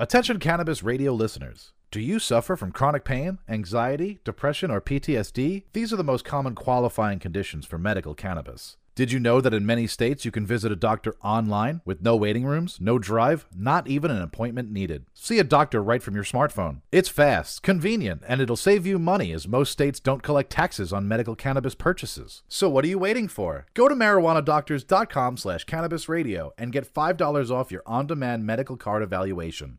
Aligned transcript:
Attention 0.00 0.38
cannabis 0.38 0.84
radio 0.84 1.12
listeners. 1.12 1.72
Do 1.90 1.98
you 1.98 2.20
suffer 2.20 2.54
from 2.54 2.70
chronic 2.70 3.02
pain, 3.02 3.38
anxiety, 3.48 4.20
depression, 4.22 4.70
or 4.70 4.80
PTSD? 4.80 5.64
These 5.72 5.92
are 5.92 5.96
the 5.96 6.04
most 6.04 6.24
common 6.24 6.54
qualifying 6.54 7.18
conditions 7.18 7.66
for 7.66 7.78
medical 7.78 8.14
cannabis. 8.14 8.76
Did 8.94 9.10
you 9.10 9.18
know 9.18 9.40
that 9.40 9.52
in 9.52 9.66
many 9.66 9.88
states 9.88 10.24
you 10.24 10.30
can 10.30 10.46
visit 10.46 10.70
a 10.70 10.76
doctor 10.76 11.16
online 11.20 11.80
with 11.84 12.00
no 12.00 12.14
waiting 12.14 12.44
rooms, 12.44 12.78
no 12.80 13.00
drive, 13.00 13.46
not 13.52 13.88
even 13.88 14.12
an 14.12 14.22
appointment 14.22 14.70
needed? 14.70 15.06
See 15.14 15.40
a 15.40 15.44
doctor 15.44 15.82
right 15.82 16.02
from 16.02 16.14
your 16.14 16.22
smartphone. 16.22 16.82
It's 16.92 17.08
fast, 17.08 17.64
convenient, 17.64 18.22
and 18.28 18.40
it'll 18.40 18.54
save 18.54 18.86
you 18.86 19.00
money 19.00 19.32
as 19.32 19.48
most 19.48 19.72
states 19.72 19.98
don't 19.98 20.22
collect 20.22 20.50
taxes 20.50 20.92
on 20.92 21.08
medical 21.08 21.34
cannabis 21.34 21.74
purchases. 21.74 22.44
So 22.48 22.68
what 22.68 22.84
are 22.84 22.88
you 22.88 23.00
waiting 23.00 23.26
for? 23.26 23.66
Go 23.74 23.88
to 23.88 23.96
marijuanadoctors.com 23.96 25.38
slash 25.38 25.64
cannabis 25.64 26.08
radio 26.08 26.52
and 26.56 26.70
get 26.70 26.94
$5 26.94 27.50
off 27.50 27.72
your 27.72 27.82
on-demand 27.84 28.46
medical 28.46 28.76
card 28.76 29.02
evaluation. 29.02 29.78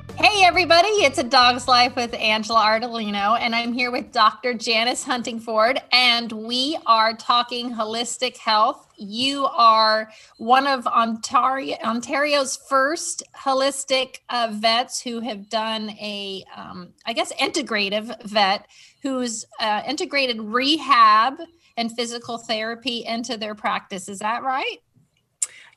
Hey, 0.17 0.43
everybody, 0.43 0.87
it's 0.87 1.17
A 1.17 1.23
Dog's 1.23 1.67
Life 1.67 1.95
with 1.95 2.13
Angela 2.13 2.59
Ardolino, 2.59 3.39
and 3.39 3.55
I'm 3.55 3.73
here 3.73 3.91
with 3.91 4.11
Dr. 4.11 4.53
Janice 4.53 5.03
Huntingford, 5.03 5.79
and 5.91 6.31
we 6.31 6.77
are 6.85 7.15
talking 7.15 7.73
holistic 7.73 8.37
health. 8.37 8.87
You 8.97 9.45
are 9.45 10.11
one 10.37 10.67
of 10.67 10.85
Ontario, 10.85 11.77
Ontario's 11.83 12.57
first 12.69 13.23
holistic 13.35 14.17
uh, 14.29 14.49
vets 14.51 15.01
who 15.01 15.21
have 15.21 15.49
done 15.49 15.91
a, 15.91 16.43
um, 16.55 16.93
I 17.05 17.13
guess, 17.13 17.31
integrative 17.33 18.21
vet 18.23 18.67
who's 19.01 19.45
uh, 19.59 19.81
integrated 19.87 20.39
rehab 20.41 21.35
and 21.77 21.91
physical 21.91 22.37
therapy 22.37 23.05
into 23.05 23.37
their 23.37 23.55
practice. 23.55 24.09
Is 24.09 24.19
that 24.19 24.43
right? 24.43 24.77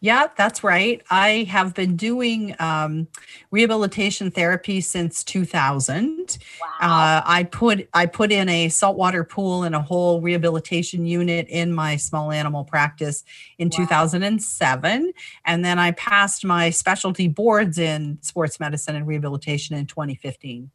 Yeah, 0.04 0.26
that's 0.36 0.62
right. 0.62 1.00
I 1.08 1.46
have 1.48 1.72
been 1.72 1.96
doing 1.96 2.54
um, 2.58 3.08
rehabilitation 3.50 4.30
therapy 4.30 4.82
since 4.82 5.24
2000. 5.24 6.36
Wow. 6.60 6.68
Uh, 6.78 7.22
I 7.24 7.44
put 7.44 7.88
I 7.94 8.04
put 8.04 8.30
in 8.30 8.50
a 8.50 8.68
saltwater 8.68 9.24
pool 9.24 9.62
and 9.62 9.74
a 9.74 9.80
whole 9.80 10.20
rehabilitation 10.20 11.06
unit 11.06 11.46
in 11.48 11.72
my 11.72 11.96
small 11.96 12.32
animal 12.32 12.64
practice 12.64 13.24
in 13.56 13.68
wow. 13.68 13.78
2007, 13.78 15.10
and 15.46 15.64
then 15.64 15.78
I 15.78 15.92
passed 15.92 16.44
my 16.44 16.68
specialty 16.68 17.26
boards 17.26 17.78
in 17.78 18.18
sports 18.20 18.60
medicine 18.60 18.96
and 18.96 19.06
rehabilitation 19.06 19.74
in 19.74 19.86
2015 19.86 20.70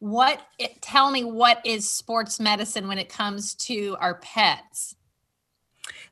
what 0.00 0.40
tell 0.80 1.10
me 1.10 1.24
what 1.24 1.60
is 1.64 1.90
sports 1.90 2.38
medicine 2.38 2.86
when 2.86 2.98
it 2.98 3.08
comes 3.08 3.56
to 3.56 3.96
our 3.98 4.14
pets 4.16 4.94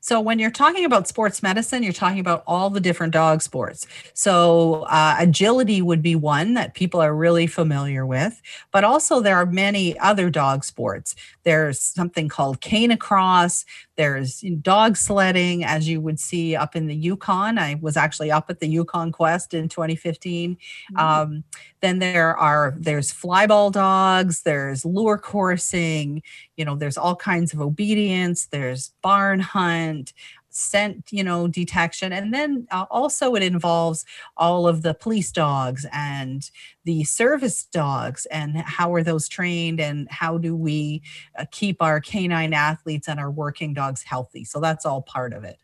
so 0.07 0.21
when 0.21 0.39
you're 0.39 0.51
talking 0.51 0.85
about 0.85 1.05
sports 1.05 1.43
medicine, 1.43 1.83
you're 1.83 1.91
talking 1.91 2.21
about 2.21 2.41
all 2.47 2.69
the 2.69 2.79
different 2.79 3.11
dog 3.11 3.41
sports. 3.41 3.85
So 4.13 4.83
uh, 4.83 5.17
agility 5.19 5.81
would 5.81 6.01
be 6.01 6.15
one 6.15 6.53
that 6.53 6.75
people 6.75 7.01
are 7.01 7.13
really 7.13 7.45
familiar 7.45 8.05
with, 8.05 8.41
but 8.71 8.85
also 8.85 9.19
there 9.19 9.35
are 9.35 9.45
many 9.45 9.99
other 9.99 10.29
dog 10.29 10.63
sports. 10.63 11.13
There's 11.43 11.81
something 11.81 12.29
called 12.29 12.61
canicross. 12.61 13.65
There's 13.97 14.43
dog 14.61 14.95
sledding, 14.95 15.63
as 15.63 15.89
you 15.89 15.99
would 16.01 16.19
see 16.19 16.55
up 16.55 16.75
in 16.75 16.85
the 16.85 16.95
Yukon. 16.95 17.57
I 17.57 17.75
was 17.81 17.97
actually 17.97 18.31
up 18.31 18.49
at 18.49 18.59
the 18.59 18.67
Yukon 18.67 19.11
Quest 19.11 19.55
in 19.55 19.67
2015. 19.69 20.55
Mm-hmm. 20.55 20.97
Um, 20.97 21.43
then 21.81 21.99
there 21.99 22.37
are 22.37 22.75
there's 22.77 23.11
flyball 23.11 23.71
dogs. 23.71 24.43
There's 24.43 24.85
lure 24.85 25.17
coursing. 25.17 26.21
You 26.57 26.65
know, 26.65 26.75
there's 26.75 26.97
all 26.97 27.15
kinds 27.15 27.53
of 27.53 27.61
obedience. 27.61 28.45
There's 28.45 28.93
barn 29.01 29.39
hunt 29.39 30.13
scent 30.57 31.05
you 31.11 31.23
know 31.23 31.47
detection 31.47 32.11
and 32.11 32.33
then 32.33 32.67
uh, 32.71 32.85
also 32.89 33.35
it 33.35 33.43
involves 33.43 34.03
all 34.37 34.67
of 34.67 34.81
the 34.81 34.93
police 34.95 35.31
dogs 35.31 35.85
and 35.93 36.49
the 36.83 37.03
service 37.03 37.65
dogs 37.65 38.25
and 38.27 38.57
how 38.57 38.91
are 38.91 39.03
those 39.03 39.27
trained 39.27 39.79
and 39.79 40.07
how 40.09 40.37
do 40.37 40.55
we 40.55 41.01
uh, 41.37 41.45
keep 41.51 41.81
our 41.81 42.01
canine 42.01 42.53
athletes 42.53 43.07
and 43.07 43.19
our 43.19 43.29
working 43.29 43.71
dogs 43.73 44.01
healthy 44.01 44.43
so 44.43 44.59
that's 44.59 44.85
all 44.85 45.03
part 45.03 45.31
of 45.31 45.43
it 45.43 45.57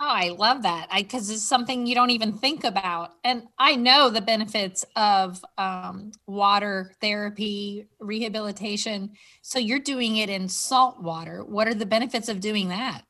Oh, 0.00 0.06
I 0.08 0.28
love 0.28 0.62
that. 0.62 0.86
I 0.92 1.02
because 1.02 1.28
it's 1.28 1.42
something 1.42 1.84
you 1.84 1.96
don't 1.96 2.10
even 2.10 2.32
think 2.32 2.62
about, 2.62 3.14
and 3.24 3.48
I 3.58 3.74
know 3.74 4.10
the 4.10 4.20
benefits 4.20 4.84
of 4.94 5.44
um, 5.58 6.12
water 6.28 6.92
therapy 7.00 7.88
rehabilitation. 7.98 9.10
So 9.42 9.58
you're 9.58 9.80
doing 9.80 10.18
it 10.18 10.30
in 10.30 10.48
salt 10.48 11.02
water. 11.02 11.44
What 11.44 11.66
are 11.66 11.74
the 11.74 11.84
benefits 11.84 12.28
of 12.28 12.38
doing 12.38 12.68
that? 12.68 13.02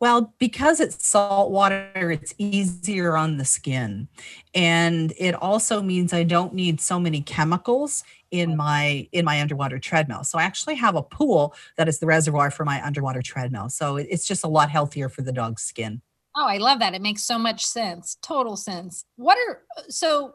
Well, 0.00 0.32
because 0.38 0.78
it's 0.78 1.04
salt 1.06 1.50
water, 1.50 2.10
it's 2.12 2.32
easier 2.38 3.16
on 3.16 3.36
the 3.36 3.44
skin. 3.44 4.08
And 4.54 5.12
it 5.18 5.34
also 5.34 5.82
means 5.82 6.12
I 6.12 6.22
don't 6.22 6.54
need 6.54 6.80
so 6.80 7.00
many 7.00 7.20
chemicals 7.20 8.04
in 8.30 8.56
my 8.56 9.08
in 9.10 9.24
my 9.24 9.40
underwater 9.40 9.78
treadmill. 9.78 10.22
So 10.22 10.38
I 10.38 10.44
actually 10.44 10.76
have 10.76 10.94
a 10.94 11.02
pool 11.02 11.54
that 11.76 11.88
is 11.88 11.98
the 11.98 12.06
reservoir 12.06 12.50
for 12.50 12.64
my 12.64 12.84
underwater 12.84 13.22
treadmill. 13.22 13.70
So 13.70 13.96
it's 13.96 14.26
just 14.26 14.44
a 14.44 14.48
lot 14.48 14.70
healthier 14.70 15.08
for 15.08 15.22
the 15.22 15.32
dog's 15.32 15.62
skin. 15.62 16.00
Oh, 16.36 16.46
I 16.46 16.58
love 16.58 16.78
that. 16.78 16.94
It 16.94 17.02
makes 17.02 17.24
so 17.24 17.38
much 17.38 17.66
sense. 17.66 18.16
Total 18.22 18.56
sense. 18.56 19.04
What 19.16 19.36
are 19.48 19.62
so 19.88 20.34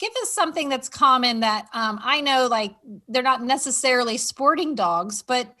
give 0.00 0.12
us 0.22 0.30
something 0.30 0.68
that's 0.68 0.88
common 0.88 1.40
that 1.40 1.68
um, 1.72 2.00
I 2.02 2.20
know 2.20 2.48
like 2.48 2.74
they're 3.06 3.22
not 3.22 3.42
necessarily 3.44 4.16
sporting 4.16 4.74
dogs, 4.74 5.22
but 5.22 5.54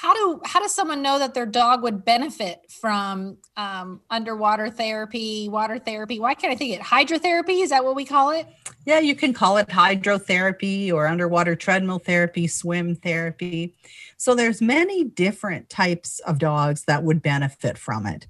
how 0.00 0.14
do 0.14 0.40
how 0.44 0.60
does 0.60 0.72
someone 0.72 1.02
know 1.02 1.18
that 1.18 1.34
their 1.34 1.44
dog 1.44 1.82
would 1.82 2.04
benefit 2.04 2.60
from 2.70 3.36
um, 3.56 4.00
underwater 4.10 4.70
therapy 4.70 5.48
water 5.48 5.80
therapy? 5.80 6.20
Why 6.20 6.34
can't 6.34 6.52
i 6.52 6.56
think 6.56 6.72
it? 6.72 6.80
Hydrotherapy? 6.80 7.64
Is 7.64 7.70
that 7.70 7.84
what 7.84 7.96
we 7.96 8.04
call 8.04 8.30
it? 8.30 8.46
Yeah 8.86 9.00
you 9.00 9.16
can 9.16 9.32
call 9.32 9.56
it 9.56 9.66
hydrotherapy 9.66 10.92
or 10.92 11.08
underwater 11.08 11.56
treadmill 11.56 11.98
therapy 11.98 12.46
swim 12.46 12.94
therapy. 12.94 13.74
So 14.16 14.36
there's 14.36 14.62
many 14.62 15.02
different 15.02 15.68
types 15.68 16.20
of 16.20 16.38
dogs 16.38 16.84
that 16.84 17.02
would 17.02 17.20
benefit 17.20 17.76
from 17.76 18.06
it. 18.06 18.28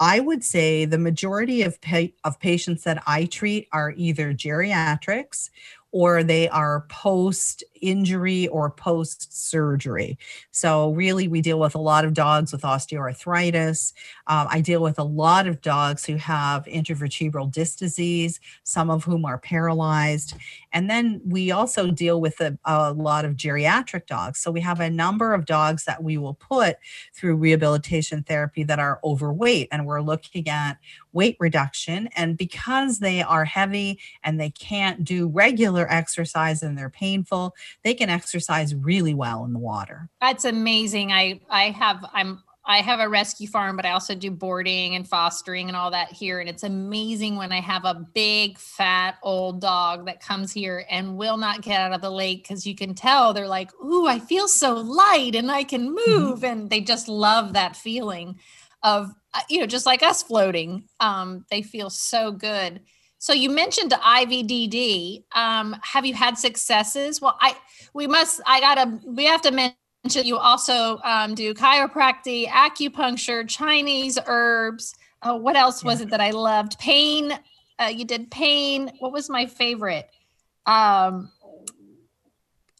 I 0.00 0.18
would 0.18 0.42
say 0.42 0.86
the 0.86 0.98
majority 0.98 1.60
of 1.60 1.78
pa- 1.82 2.14
of 2.24 2.40
patients 2.40 2.84
that 2.84 3.02
I 3.06 3.26
treat 3.26 3.68
are 3.70 3.92
either 3.98 4.32
geriatrics 4.32 5.50
or 5.92 6.24
they 6.24 6.48
are 6.48 6.86
post 6.88 7.62
injury 7.82 8.48
or 8.48 8.70
post 8.70 9.50
surgery. 9.50 10.16
So, 10.50 10.92
really, 10.92 11.28
we 11.28 11.42
deal 11.42 11.58
with 11.58 11.74
a 11.74 11.80
lot 11.80 12.04
of 12.04 12.14
dogs 12.14 12.52
with 12.52 12.62
osteoarthritis. 12.62 13.92
Um, 14.26 14.46
I 14.48 14.60
deal 14.60 14.80
with 14.80 14.98
a 14.98 15.04
lot 15.04 15.46
of 15.46 15.60
dogs 15.60 16.06
who 16.06 16.16
have 16.16 16.64
intervertebral 16.64 17.52
disc 17.52 17.78
disease, 17.78 18.40
some 18.62 18.88
of 18.88 19.04
whom 19.04 19.24
are 19.24 19.38
paralyzed. 19.38 20.34
And 20.72 20.88
then 20.88 21.20
we 21.26 21.50
also 21.50 21.90
deal 21.90 22.20
with 22.20 22.40
a, 22.40 22.58
a 22.64 22.92
lot 22.92 23.24
of 23.24 23.36
geriatric 23.36 24.06
dogs. 24.06 24.40
So, 24.40 24.50
we 24.50 24.60
have 24.60 24.80
a 24.80 24.90
number 24.90 25.34
of 25.34 25.44
dogs 25.44 25.84
that 25.84 26.02
we 26.02 26.16
will 26.16 26.34
put 26.34 26.76
through 27.14 27.36
rehabilitation 27.36 28.22
therapy 28.22 28.62
that 28.64 28.78
are 28.78 29.00
overweight, 29.04 29.68
and 29.70 29.86
we're 29.86 30.00
looking 30.00 30.48
at 30.48 30.78
weight 31.12 31.36
reduction. 31.38 32.08
And 32.16 32.38
because 32.38 33.00
they 33.00 33.22
are 33.22 33.44
heavy 33.44 33.98
and 34.22 34.40
they 34.40 34.50
can't 34.50 35.04
do 35.04 35.28
regular 35.28 35.81
exercise 35.90 36.62
and 36.62 36.76
they're 36.76 36.90
painful, 36.90 37.54
they 37.84 37.94
can 37.94 38.10
exercise 38.10 38.74
really 38.74 39.14
well 39.14 39.44
in 39.44 39.52
the 39.52 39.58
water. 39.58 40.08
That's 40.20 40.44
amazing. 40.44 41.12
I 41.12 41.40
I 41.48 41.70
have 41.70 42.04
I'm 42.12 42.42
I 42.64 42.78
have 42.78 43.00
a 43.00 43.08
rescue 43.08 43.48
farm, 43.48 43.74
but 43.74 43.84
I 43.84 43.90
also 43.90 44.14
do 44.14 44.30
boarding 44.30 44.94
and 44.94 45.08
fostering 45.08 45.66
and 45.66 45.76
all 45.76 45.90
that 45.90 46.12
here. 46.12 46.38
And 46.38 46.48
it's 46.48 46.62
amazing 46.62 47.36
when 47.36 47.50
I 47.50 47.60
have 47.60 47.84
a 47.84 48.06
big, 48.14 48.56
fat, 48.56 49.16
old 49.22 49.60
dog 49.60 50.06
that 50.06 50.20
comes 50.20 50.52
here 50.52 50.86
and 50.88 51.16
will 51.16 51.36
not 51.36 51.62
get 51.62 51.80
out 51.80 51.92
of 51.92 52.00
the 52.00 52.10
lake 52.10 52.44
because 52.44 52.64
you 52.64 52.76
can 52.76 52.94
tell 52.94 53.32
they're 53.32 53.48
like, 53.48 53.70
Ooh, 53.82 54.06
I 54.06 54.20
feel 54.20 54.46
so 54.46 54.74
light 54.74 55.34
and 55.34 55.50
I 55.50 55.64
can 55.64 55.88
mm-hmm. 55.88 56.10
move. 56.10 56.36
Mm-hmm. 56.36 56.44
And 56.44 56.70
they 56.70 56.80
just 56.80 57.08
love 57.08 57.54
that 57.54 57.74
feeling 57.74 58.38
of, 58.84 59.12
uh, 59.34 59.40
you 59.50 59.58
know, 59.58 59.66
just 59.66 59.86
like 59.86 60.04
us 60.04 60.22
floating. 60.22 60.84
Um, 61.00 61.44
they 61.50 61.62
feel 61.62 61.90
so 61.90 62.30
good. 62.30 62.80
So 63.22 63.32
you 63.32 63.50
mentioned 63.50 63.92
IVDD. 63.92 65.22
Um, 65.30 65.76
have 65.82 66.04
you 66.04 66.12
had 66.12 66.36
successes? 66.36 67.20
Well, 67.20 67.38
I 67.40 67.54
we 67.94 68.08
must. 68.08 68.40
I 68.48 68.58
gotta. 68.58 68.98
We 69.06 69.26
have 69.26 69.40
to 69.42 69.52
mention 69.52 70.26
you 70.26 70.38
also 70.38 70.98
um, 71.04 71.36
do 71.36 71.54
chiropractic, 71.54 72.48
acupuncture, 72.48 73.48
Chinese 73.48 74.18
herbs. 74.26 74.96
Uh, 75.22 75.38
what 75.38 75.54
else 75.54 75.84
was 75.84 76.00
it 76.00 76.10
that 76.10 76.20
I 76.20 76.32
loved? 76.32 76.80
Pain. 76.80 77.38
Uh, 77.78 77.92
you 77.94 78.04
did 78.04 78.28
pain. 78.32 78.90
What 78.98 79.12
was 79.12 79.30
my 79.30 79.46
favorite? 79.46 80.10
Um, 80.66 81.30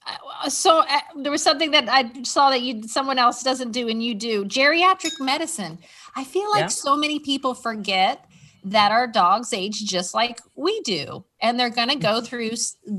Uh, 0.04 0.48
so 0.48 0.80
uh, 0.80 0.98
there 1.22 1.30
was 1.30 1.42
something 1.42 1.70
that 1.70 1.88
I 1.88 2.10
saw 2.24 2.50
that 2.50 2.62
you 2.62 2.82
someone 2.88 3.18
else 3.18 3.44
doesn't 3.44 3.70
do 3.70 3.88
and 3.88 4.02
you 4.02 4.14
do 4.14 4.44
geriatric 4.44 5.20
medicine. 5.20 5.78
I 6.16 6.24
feel 6.24 6.50
like 6.50 6.62
yeah. 6.62 6.66
so 6.66 6.96
many 6.96 7.20
people 7.20 7.54
forget 7.54 8.26
that 8.64 8.92
our 8.92 9.06
dogs 9.06 9.52
age 9.52 9.84
just 9.84 10.14
like 10.14 10.40
we 10.54 10.80
do 10.82 11.24
and 11.40 11.58
they're 11.58 11.70
going 11.70 11.88
to 11.88 11.96
go 11.96 12.20
mm-hmm. 12.20 12.24
through 12.24 12.50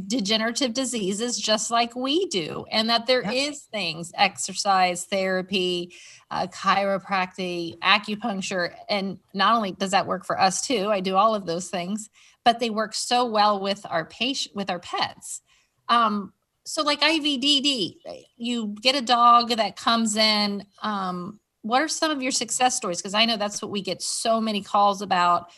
degenerative 0.07 0.73
diseases 0.73 1.39
just 1.39 1.71
like 1.71 1.95
we 1.95 2.25
do 2.27 2.65
and 2.69 2.89
that 2.89 3.07
there 3.07 3.23
yep. 3.23 3.33
is 3.33 3.61
things 3.63 4.11
exercise 4.15 5.05
therapy 5.05 5.93
uh, 6.31 6.47
chiropractic 6.47 7.77
acupuncture 7.79 8.73
and 8.89 9.17
not 9.33 9.55
only 9.55 9.71
does 9.71 9.91
that 9.91 10.07
work 10.07 10.25
for 10.25 10.39
us 10.39 10.61
too 10.61 10.89
i 10.89 10.99
do 10.99 11.15
all 11.15 11.33
of 11.33 11.45
those 11.45 11.69
things 11.69 12.09
but 12.43 12.59
they 12.59 12.69
work 12.69 12.93
so 12.93 13.25
well 13.25 13.59
with 13.59 13.85
our 13.89 14.03
patient 14.05 14.55
with 14.55 14.69
our 14.69 14.79
pets 14.79 15.41
um, 15.87 16.33
so 16.65 16.83
like 16.83 16.99
ivdd 17.01 17.97
you 18.35 18.75
get 18.81 18.95
a 18.95 19.01
dog 19.01 19.49
that 19.49 19.77
comes 19.77 20.17
in 20.17 20.65
um, 20.81 21.39
what 21.63 21.81
are 21.81 21.87
some 21.87 22.11
of 22.11 22.21
your 22.21 22.31
success 22.31 22.75
stories? 22.75 23.01
Because 23.01 23.13
I 23.13 23.25
know 23.25 23.37
that's 23.37 23.61
what 23.61 23.71
we 23.71 23.81
get 23.81 24.01
so 24.01 24.39
many 24.39 24.61
calls 24.61 25.01
about 25.01 25.49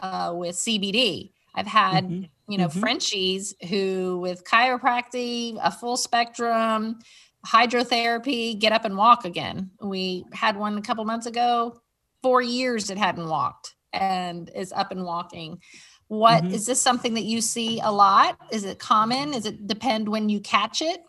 uh, 0.00 0.32
with 0.34 0.56
CBD. 0.56 1.30
I've 1.54 1.66
had, 1.66 2.04
mm-hmm. 2.04 2.24
you 2.52 2.58
know, 2.58 2.68
mm-hmm. 2.68 2.80
Frenchies 2.80 3.54
who, 3.68 4.18
with 4.20 4.44
chiropractic, 4.44 5.58
a 5.62 5.70
full 5.70 5.96
spectrum, 5.96 6.98
hydrotherapy, 7.46 8.58
get 8.58 8.72
up 8.72 8.84
and 8.84 8.96
walk 8.96 9.24
again. 9.24 9.70
We 9.80 10.24
had 10.32 10.56
one 10.56 10.76
a 10.76 10.82
couple 10.82 11.04
months 11.04 11.26
ago, 11.26 11.80
four 12.22 12.42
years 12.42 12.90
it 12.90 12.98
hadn't 12.98 13.28
walked 13.28 13.74
and 13.92 14.50
is 14.54 14.72
up 14.72 14.90
and 14.90 15.04
walking. 15.04 15.60
What 16.08 16.42
mm-hmm. 16.42 16.54
is 16.54 16.66
this 16.66 16.80
something 16.80 17.14
that 17.14 17.24
you 17.24 17.40
see 17.40 17.80
a 17.80 17.90
lot? 17.90 18.36
Is 18.50 18.64
it 18.64 18.78
common? 18.78 19.32
Is 19.32 19.46
it 19.46 19.66
depend 19.66 20.08
when 20.08 20.28
you 20.28 20.40
catch 20.40 20.82
it? 20.82 21.02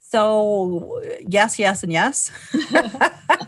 So 0.00 1.02
yes, 1.26 1.58
yes, 1.58 1.82
and 1.82 1.92
yes. 1.92 2.30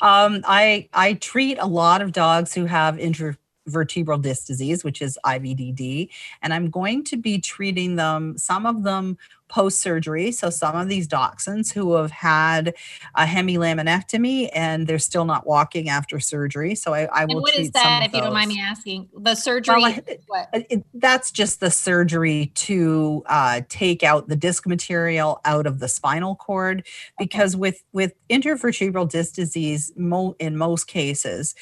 um, 0.00 0.42
I 0.46 0.88
I 0.92 1.14
treat 1.14 1.58
a 1.58 1.66
lot 1.66 2.02
of 2.02 2.12
dogs 2.12 2.54
who 2.54 2.66
have 2.66 2.96
intervertebral 2.96 4.22
disc 4.22 4.46
disease, 4.46 4.84
which 4.84 5.02
is 5.02 5.18
IVDD. 5.24 6.08
And 6.42 6.52
I'm 6.54 6.70
going 6.70 7.04
to 7.04 7.16
be 7.16 7.38
treating 7.38 7.96
them, 7.96 8.36
some 8.38 8.66
of 8.66 8.82
them 8.82 9.18
post 9.52 9.80
surgery. 9.80 10.32
So 10.32 10.48
some 10.48 10.74
of 10.74 10.88
these 10.88 11.06
dachshunds 11.06 11.74
who 11.74 11.92
have 11.92 12.10
had 12.10 12.74
a 13.14 13.26
hemilaminectomy 13.26 14.48
and 14.54 14.86
they're 14.86 14.98
still 14.98 15.26
not 15.26 15.46
walking 15.46 15.90
after 15.90 16.18
surgery. 16.20 16.74
So 16.74 16.94
I, 16.94 17.02
I 17.12 17.26
will. 17.26 17.36
And 17.36 17.42
what 17.42 17.54
is 17.58 17.70
that, 17.72 18.02
if 18.06 18.14
you 18.14 18.22
don't 18.22 18.32
mind 18.32 18.48
me 18.48 18.60
asking? 18.60 19.10
The 19.14 19.34
surgery. 19.34 19.82
Well, 19.82 19.94
what? 20.26 20.48
It, 20.70 20.84
that's 20.94 21.30
just 21.30 21.60
the 21.60 21.70
surgery 21.70 22.46
to 22.54 23.22
uh, 23.26 23.60
take 23.68 24.02
out 24.02 24.28
the 24.28 24.36
disc 24.36 24.66
material 24.66 25.42
out 25.44 25.66
of 25.66 25.80
the 25.80 25.88
spinal 25.88 26.34
cord, 26.34 26.86
because 27.18 27.54
okay. 27.54 27.60
with 27.60 27.82
with 27.92 28.14
intervertebral 28.30 29.10
disc 29.10 29.34
disease, 29.34 29.92
mo- 29.96 30.34
in 30.38 30.56
most 30.56 30.86
cases, 30.86 31.54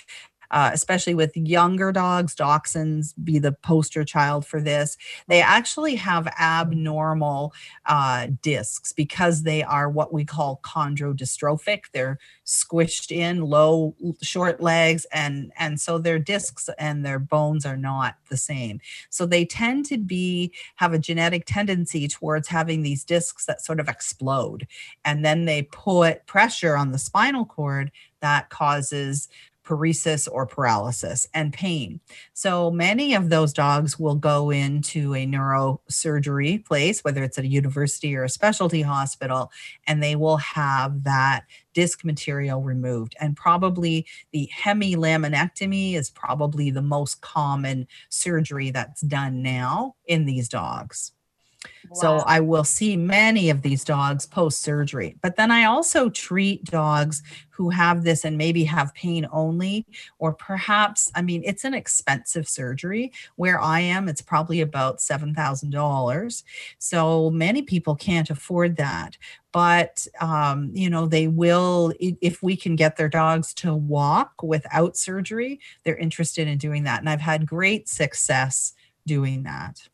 uh, 0.51 0.71
especially 0.73 1.15
with 1.15 1.37
younger 1.37 1.93
dogs. 1.93 2.35
Dachshunds 2.35 3.15
be 3.23 3.39
the 3.39 3.53
poster 3.53 4.05
child 4.05 4.47
for 4.47 4.61
this. 4.61 4.97
They 5.29 5.41
actually 5.41 5.95
have 5.97 6.27
abnormal 6.39 7.53
uh, 7.87 8.29
discs 8.43 8.93
because 8.93 9.43
they 9.43 9.63
are 9.63 9.89
what 9.89 10.13
we 10.13 10.25
call 10.25 10.61
chondrodystrophic. 10.65 11.85
They're 11.93 12.19
squished 12.45 13.13
in, 13.13 13.43
low, 13.43 13.95
short 14.23 14.61
legs, 14.61 15.07
and 15.13 15.53
and 15.57 15.81
so 15.81 15.99
their 15.99 16.19
discs 16.19 16.69
and 16.79 17.05
their 17.05 17.19
bones 17.19 17.65
are 17.65 17.77
not 17.77 18.17
the 18.29 18.37
same. 18.37 18.81
So 19.09 19.27
they 19.27 19.45
tend 19.45 19.87
to 19.87 19.99
be 19.99 20.53
have 20.77 20.93
a 20.93 20.99
genetic 20.99 21.45
tendency 21.47 22.09
towards 22.09 22.49
having 22.49 22.83
these 22.83 23.05
discs 23.05 23.47
that 23.47 23.65
sort 23.65 23.81
of 23.81 23.89
explode, 23.89 24.67
and 25.05 25.25
then 25.25 25.45
they 25.45 25.63
put 25.63 26.27
pressure 26.27 26.77
on 26.77 26.93
the 26.93 26.99
spinal 26.99 27.45
cord 27.45 27.93
that 28.21 28.51
causes 28.51 29.29
paresis 29.71 30.29
or 30.31 30.47
paralysis 30.47 31.29
and 31.33 31.53
pain. 31.53 32.01
So 32.33 32.71
many 32.73 33.15
of 33.15 33.31
those 33.31 33.53
dogs 33.53 33.99
will 33.99 34.17
go 34.17 34.51
into 34.51 35.15
a 35.15 35.27
neurosurgery 35.27 36.65
place, 36.65 37.05
whether 37.05 37.23
it's 37.23 37.39
at 37.39 37.45
a 37.45 37.49
university 37.49 38.17
or 38.17 38.25
a 38.25 38.29
specialty 38.29 38.83
hospital, 38.83 39.53
and 39.87 40.03
they 40.03 40.17
will 40.17 40.39
have 40.39 41.05
that 41.05 41.43
disc 41.73 42.05
material 42.05 42.63
removed. 42.63 43.15
And 43.21 43.37
probably 43.37 44.07
the 44.33 44.51
hemilaminectomy 44.53 45.95
is 45.95 46.11
probably 46.11 46.71
the 46.71 46.83
most 46.83 47.21
common 47.21 47.87
surgery 48.09 48.71
that's 48.73 49.03
done 49.03 49.41
now 49.41 49.95
in 50.07 50.27
these 50.27 50.49
dogs. 50.49 51.13
So 51.93 52.19
I 52.19 52.41
will 52.41 52.65
see 52.65 52.97
many 52.97 53.51
of 53.51 53.63
these 53.63 53.85
dogs 53.85 54.25
post 54.25 54.63
surgery. 54.63 55.17
But 55.21 55.37
then 55.37 55.51
I 55.51 55.65
also 55.65 56.09
treat 56.09 56.65
dogs 56.65 57.23
who 57.51 57.69
have 57.69 58.05
this 58.05 58.25
and 58.25 58.39
maybe 58.39 58.65
have 58.65 58.95
pain 58.95 59.27
only, 59.33 59.85
or 60.19 60.33
perhaps, 60.33 61.11
I 61.15 61.23
mean, 61.23 61.43
it's 61.45 61.65
an 61.65 61.75
expensive 61.75 62.49
surgery. 62.49 63.13
Where 63.37 63.61
I 63.61 63.81
am, 63.81 64.09
it's 64.09 64.23
probably 64.23 64.61
about 64.61 64.99
$7,000. 64.99 66.43
So 66.79 67.31
many 67.31 67.63
people 67.63 67.97
can't 67.97 68.31
afford 68.31 68.77
that. 68.77 69.19
But, 69.53 70.07
um, 70.21 70.71
you 70.73 70.89
know, 70.89 71.07
they 71.07 71.27
will, 71.27 71.93
if 71.99 72.43
we 72.43 72.57
can 72.57 72.77
get 72.77 72.97
their 72.97 73.09
dogs 73.09 73.53
to 73.55 73.75
walk 73.75 74.43
without 74.43 74.97
surgery, 74.97 75.61
they're 75.85 75.97
interested 75.97 76.47
in 76.47 76.57
doing 76.57 76.85
that. 76.85 77.01
And 77.01 77.09
I've 77.09 77.21
had 77.21 77.47
great 77.47 77.89
success 77.89 78.75
doing 79.07 79.43
that. 79.43 79.90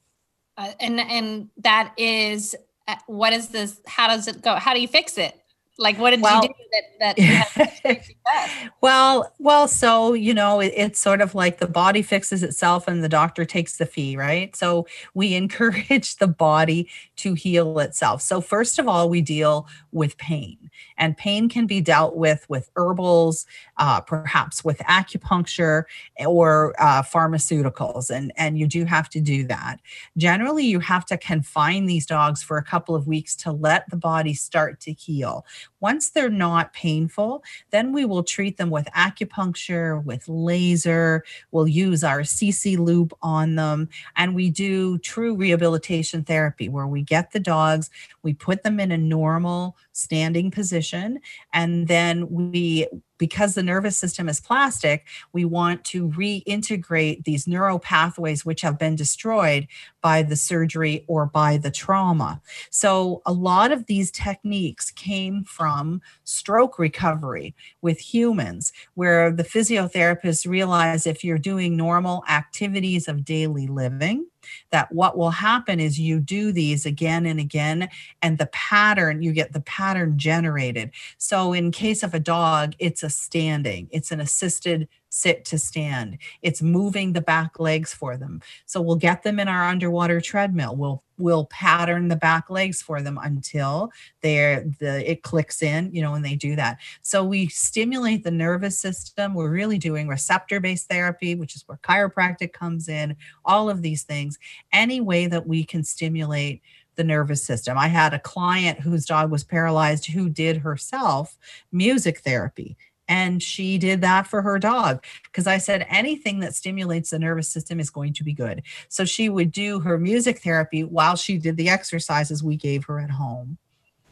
Uh, 0.57 0.73
and 0.81 1.01
and 1.01 1.49
that 1.59 1.93
is 1.97 2.57
uh, 2.89 2.97
what 3.07 3.33
is 3.33 3.49
this? 3.49 3.81
How 3.87 4.09
does 4.09 4.29
it 4.29 4.43
go? 4.43 4.55
How 4.57 4.75
do 4.75 4.81
you 4.81 4.89
fix 4.89 5.19
it? 5.19 5.41
Like, 5.79 5.99
what 5.99 6.11
did 6.11 6.23
well, 6.23 6.43
you 6.43 6.49
do 6.49 6.55
that 6.99 7.17
that 7.17 8.07
well, 8.81 9.33
well, 9.39 9.69
so 9.69 10.15
you 10.15 10.33
know, 10.33 10.61
it, 10.61 10.73
it's 10.75 10.99
sort 10.99 11.21
of 11.21 11.35
like 11.35 11.59
the 11.59 11.67
body 11.67 12.03
fixes 12.03 12.43
itself, 12.43 12.89
and 12.89 13.05
the 13.05 13.09
doctor 13.09 13.45
takes 13.45 13.77
the 13.77 13.85
fee, 13.85 14.17
right? 14.17 14.55
So 14.57 14.87
we 15.15 15.35
encourage 15.47 16.17
the 16.17 16.27
body 16.27 16.89
to 17.17 17.35
heal 17.35 17.79
itself. 17.79 18.23
So 18.23 18.41
first 18.41 18.79
of 18.79 18.89
all, 18.89 19.11
we 19.11 19.21
deal 19.21 19.67
with 19.93 20.17
pain, 20.17 20.71
and 20.97 21.17
pain 21.17 21.49
can 21.49 21.67
be 21.67 21.81
dealt 21.83 22.17
with 22.17 22.47
with 22.49 22.71
herbals, 22.77 23.47
uh, 23.77 24.01
perhaps 24.01 24.65
with 24.65 24.79
acupuncture 24.79 25.85
or 26.25 26.75
uh, 26.79 27.03
pharmaceuticals, 27.03 28.11
and 28.11 28.33
and 28.37 28.59
you 28.59 28.67
do 28.67 28.85
have 28.87 29.11
to 29.11 29.21
do 29.21 29.47
that. 29.47 29.81
Generally, 30.17 30.65
you 30.65 30.81
have 30.81 31.05
to 31.07 31.19
confine 31.19 31.85
these 31.85 32.07
dogs 32.07 32.43
for 32.43 32.57
a 32.57 32.65
couple 32.65 32.95
of 32.95 33.07
weeks 33.07 33.37
to 33.37 33.53
let 33.53 33.89
the 33.91 33.97
body 33.97 34.33
start 34.33 34.81
to 34.81 34.93
heal 34.93 35.45
once 35.81 36.11
they're 36.11 36.31
not 36.31 36.73
painful, 36.73 37.45
then 37.71 37.93
we 37.93 38.05
will 38.05 38.23
treat 38.23 38.57
them 38.57 38.71
with 38.71 38.87
acupuncture, 38.97 40.03
with 40.05 40.29
laser. 40.29 41.25
We'll 41.51 41.69
use 41.69 42.03
our 42.03 42.21
Assisi 42.21 42.77
loop 42.77 43.13
on 43.23 43.55
them. 43.57 43.89
And 44.17 44.35
we 44.35 44.51
do 44.51 44.99
true 44.99 45.37
rehabilitation 45.37 46.25
therapy 46.25 46.69
where 46.69 46.87
we 46.87 47.03
get 47.03 47.33
the 47.33 47.41
dogs, 47.41 47.91
we 48.23 48.35
put 48.35 48.63
them 48.63 48.81
in 48.81 48.91
a 48.91 48.99
normal 48.99 49.77
standing 49.93 50.51
position, 50.51 51.21
and 51.53 51.89
then 51.89 52.29
we 52.31 52.87
because 53.19 53.55
the 53.55 53.63
nervous 53.63 53.97
system 53.97 54.29
is 54.29 54.41
plastic, 54.41 55.07
we 55.33 55.45
want 55.45 55.85
to 55.85 56.09
reintegrate 56.09 57.25
these 57.25 57.47
neural 57.47 57.79
pathways 57.79 58.45
which 58.45 58.61
have 58.61 58.79
been 58.79 58.97
destroyed 58.97 59.67
by 60.01 60.23
the 60.23 60.37
surgery 60.37 61.05
or 61.09 61.27
by 61.27 61.57
the 61.57 61.71
trauma. 61.71 62.41
So, 62.71 63.23
a 63.27 63.33
lot 63.33 63.73
of 63.73 63.87
these 63.87 64.11
techniques 64.11 64.91
came 64.91 65.45
from 65.45 66.01
stroke 66.25 66.79
recovery 66.79 67.55
with 67.83 67.99
humans, 67.99 68.73
where 68.95 69.33
the 69.33 69.45
physiotherapists 69.45 70.49
realize 70.49 71.07
if 71.07 71.25
you're 71.25 71.39
doing 71.39 71.77
normal 71.77 72.25
activities 72.29 73.09
of 73.09 73.25
daily 73.25 73.67
living, 73.67 74.27
that 74.71 74.91
what 74.93 75.17
will 75.17 75.31
happen 75.31 75.81
is 75.81 75.99
you 75.99 76.21
do 76.21 76.53
these 76.53 76.87
again 76.87 77.27
and 77.27 77.41
again 77.41 77.89
and 78.23 78.39
the 78.39 78.47
pattern 78.47 79.23
you 79.23 79.33
get 79.33 79.53
the 79.53 79.61
pattern 79.61 80.19
generated 80.19 80.91
so 81.19 81.53
in 81.53 81.71
case 81.71 82.03
of 82.03 82.15
a 82.15 82.21
dog 82.21 82.75
it's 82.79 83.03
a 83.03 83.11
standing 83.11 83.89
it's 83.91 84.11
an 84.11 84.21
assisted 84.21 84.89
sit 85.17 85.45
to 85.47 85.59
stand. 85.59 86.19
It's 86.43 86.63
moving 86.63 87.13
the 87.13 87.21
back 87.21 87.59
legs 87.59 87.95
for 87.95 88.17
them. 88.17 88.43
So 88.67 88.81
we'll 88.81 88.97
get 88.97 89.23
them 89.23 89.41
in 89.41 89.49
our 89.49 89.65
underwater 89.65 90.21
treadmill. 90.21 90.77
We'll 90.77 91.03
we'll 91.19 91.47
pattern 91.47 92.09
the 92.09 92.17
back 92.17 92.51
legs 92.51 92.83
for 92.83 93.03
them 93.03 93.19
until 93.23 93.91
they're 94.23 94.65
the 94.81 95.11
it 95.11 95.23
clicks 95.23 95.63
in, 95.63 95.93
you 95.95 96.03
know, 96.03 96.13
when 96.13 96.23
they 96.23 96.35
do 96.37 96.57
that. 96.57 96.79
So 97.03 97.25
we 97.25 97.49
stimulate 97.49 98.25
the 98.25 98.31
nervous 98.31 98.79
system. 98.79 99.35
We're 99.35 99.51
really 99.51 99.79
doing 99.79 100.09
receptor-based 100.09 100.89
therapy, 100.89 101.35
which 101.35 101.57
is 101.57 101.65
where 101.67 101.79
chiropractic 101.79 102.53
comes 102.53 102.89
in, 102.89 103.17
all 103.45 103.71
of 103.71 103.83
these 103.83 104.03
things. 104.03 104.39
Any 104.73 105.01
way 105.01 105.27
that 105.27 105.47
we 105.47 105.65
can 105.65 105.85
stimulate 105.85 106.63
the 106.97 107.05
nervous 107.05 107.45
system. 107.45 107.77
I 107.77 107.89
had 107.89 108.15
a 108.15 108.19
client 108.19 108.81
whose 108.81 109.05
dog 109.05 109.31
was 109.31 109.45
paralyzed 109.45 110.07
who 110.07 110.29
did 110.31 110.57
herself 110.57 111.37
music 111.71 112.21
therapy 112.21 112.77
And 113.09 113.43
she 113.43 113.79
did 113.79 114.01
that 114.01 114.27
for 114.27 114.43
her 114.43 114.59
dog 114.59 115.05
because 115.25 115.47
I 115.47 115.59
said 115.59 115.87
anything 115.89 116.41
that 116.41 116.55
stimulates 116.55 117.11
the 117.11 117.19
nervous 117.19 117.49
system 117.49 117.79
is 117.79 117.91
going 117.91 118.13
to 118.15 118.25
be 118.25 118.33
good. 118.33 118.63
So 118.89 119.05
she 119.05 119.29
would 119.29 119.53
do 119.53 119.81
her 119.81 119.99
music 119.99 120.41
therapy 120.41 120.83
while 120.83 121.17
she 121.17 121.39
did 121.39 121.57
the 121.57 121.69
exercises 121.69 122.43
we 122.43 122.57
gave 122.57 122.85
her 122.87 122.99
at 122.99 123.11
home. 123.11 123.59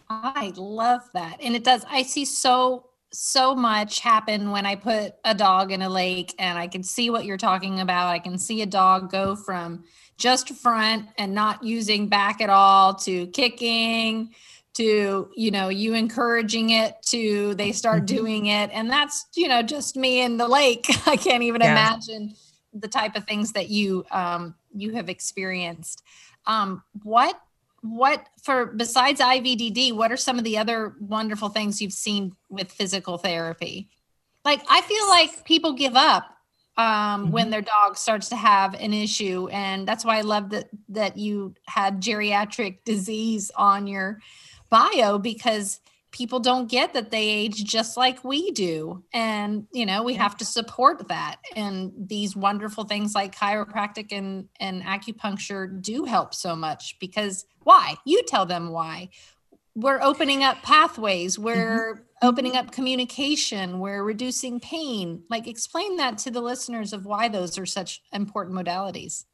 I 0.09 0.53
love 0.57 1.03
that. 1.15 1.39
And 1.43 1.57
it 1.57 1.65
does. 1.65 1.85
I 1.89 2.03
see 2.03 2.25
so 2.25 2.87
so 3.15 3.55
much 3.55 4.01
happen 4.01 4.51
when 4.51 4.67
I 4.67 4.75
put 4.75 5.15
a 5.25 5.35
dog 5.35 5.71
in 5.71 5.83
a 5.83 5.89
lake 5.89 6.35
and 6.39 6.59
I 6.59 6.67
can 6.67 6.83
see 6.83 7.11
what 7.11 7.25
you're 7.25 7.37
talking 7.37 7.79
about. 7.79 8.09
I 8.09 8.19
can 8.19 8.39
see 8.39 8.61
a 8.63 8.67
dog 8.67 9.11
go 9.11 9.37
from 9.37 9.85
just 10.17 10.51
front 10.51 11.09
and 11.17 11.33
not 11.33 11.63
using 11.63 12.09
back 12.09 12.41
at 12.41 12.51
all 12.51 12.95
to 12.95 13.29
kicking 13.29 14.35
to 14.75 15.31
you 15.37 15.51
know 15.51 15.69
you 15.69 15.95
encouraging 15.95 16.71
it 16.71 17.01
to 17.03 17.55
they 17.55 17.73
start 17.73 18.05
mm-hmm. 18.05 18.17
doing 18.17 18.47
it 18.47 18.71
and 18.73 18.91
that's 18.91 19.27
you 19.37 19.49
know 19.49 19.63
just 19.63 19.97
me 19.97 20.21
in 20.21 20.37
the 20.37 20.49
lake 20.49 20.87
i 21.07 21.17
can't 21.17 21.43
even 21.43 21.61
yeah. 21.61 21.73
imagine 21.73 22.35
the 22.73 22.89
type 22.89 23.15
of 23.15 23.25
things 23.25 23.53
that 23.53 23.69
you 23.69 24.05
um 24.11 24.55
you 24.75 24.93
have 24.93 25.09
experienced 25.09 26.03
um 26.47 26.83
what 27.03 27.41
what 27.85 28.27
for 28.43 28.65
besides 28.65 29.21
IVDD, 29.21 29.93
what 29.93 30.11
are 30.11 30.17
some 30.17 30.39
of 30.39 30.45
the 30.45 30.57
other 30.57 30.95
wonderful 31.01 31.51
things 31.51 31.83
you've 31.83 31.93
seen 31.93 32.35
with 32.49 32.73
physical 32.73 33.19
therapy? 33.19 33.91
Like 34.43 34.63
I 34.71 34.81
feel 34.81 35.07
like 35.09 35.45
people 35.45 35.75
give 35.75 35.95
up 35.95 36.25
um, 36.79 36.87
mm-hmm. 36.87 37.31
when 37.31 37.51
their 37.51 37.61
dog 37.61 37.99
starts 37.99 38.31
to 38.31 38.37
have 38.37 38.73
an 38.73 38.95
issue, 38.95 39.49
and 39.53 39.87
that's 39.87 40.03
why 40.03 40.17
I 40.17 40.23
love 40.23 40.49
that 40.51 40.71
that 40.89 41.19
you 41.19 41.55
had 41.67 42.01
geriatric 42.01 42.85
disease 42.85 43.51
on 43.55 43.87
your 43.87 44.21
bio 44.75 45.19
because 45.19 45.79
people 46.11 46.41
don't 46.41 46.69
get 46.69 46.95
that 46.95 47.13
they 47.13 47.29
age 47.29 47.65
just 47.65 47.97
like 47.97 48.25
we 48.25 48.51
do. 48.51 49.05
And 49.13 49.69
you 49.73 49.87
know 49.87 50.03
we 50.03 50.15
have 50.15 50.37
to 50.39 50.45
support 50.45 51.07
that. 51.09 51.37
And 51.55 51.93
these 51.97 52.35
wonderful 52.35 52.83
things 52.83 53.15
like 53.15 53.37
chiropractic 53.37 54.09
and 54.11 54.49
and 54.59 54.83
acupuncture 54.83 55.81
do 55.81 56.05
help 56.05 56.35
so 56.35 56.57
much 56.57 56.99
because 56.99 57.47
why? 57.63 57.95
You 58.05 58.23
tell 58.25 58.47
them 58.47 58.71
why. 58.71 59.11
We're 59.77 60.03
opening 60.03 60.43
up 60.43 60.63
pathways. 60.63 61.39
We're 61.39 61.95
mm-hmm. 61.95 62.29
opening 62.29 62.57
up 62.57 62.73
communication. 62.73 63.79
We're 63.79 64.03
reducing 64.03 64.59
pain. 64.59 65.23
Like 65.31 65.47
explain 65.47 65.97
that 65.97 66.19
to 66.19 66.33
the 66.33 66.41
listeners 66.41 66.93
of 66.93 67.07
why 67.07 67.29
those 67.29 67.59
are 67.59 67.67
such 67.67 68.03
important 68.13 68.57
modalities. 68.57 69.25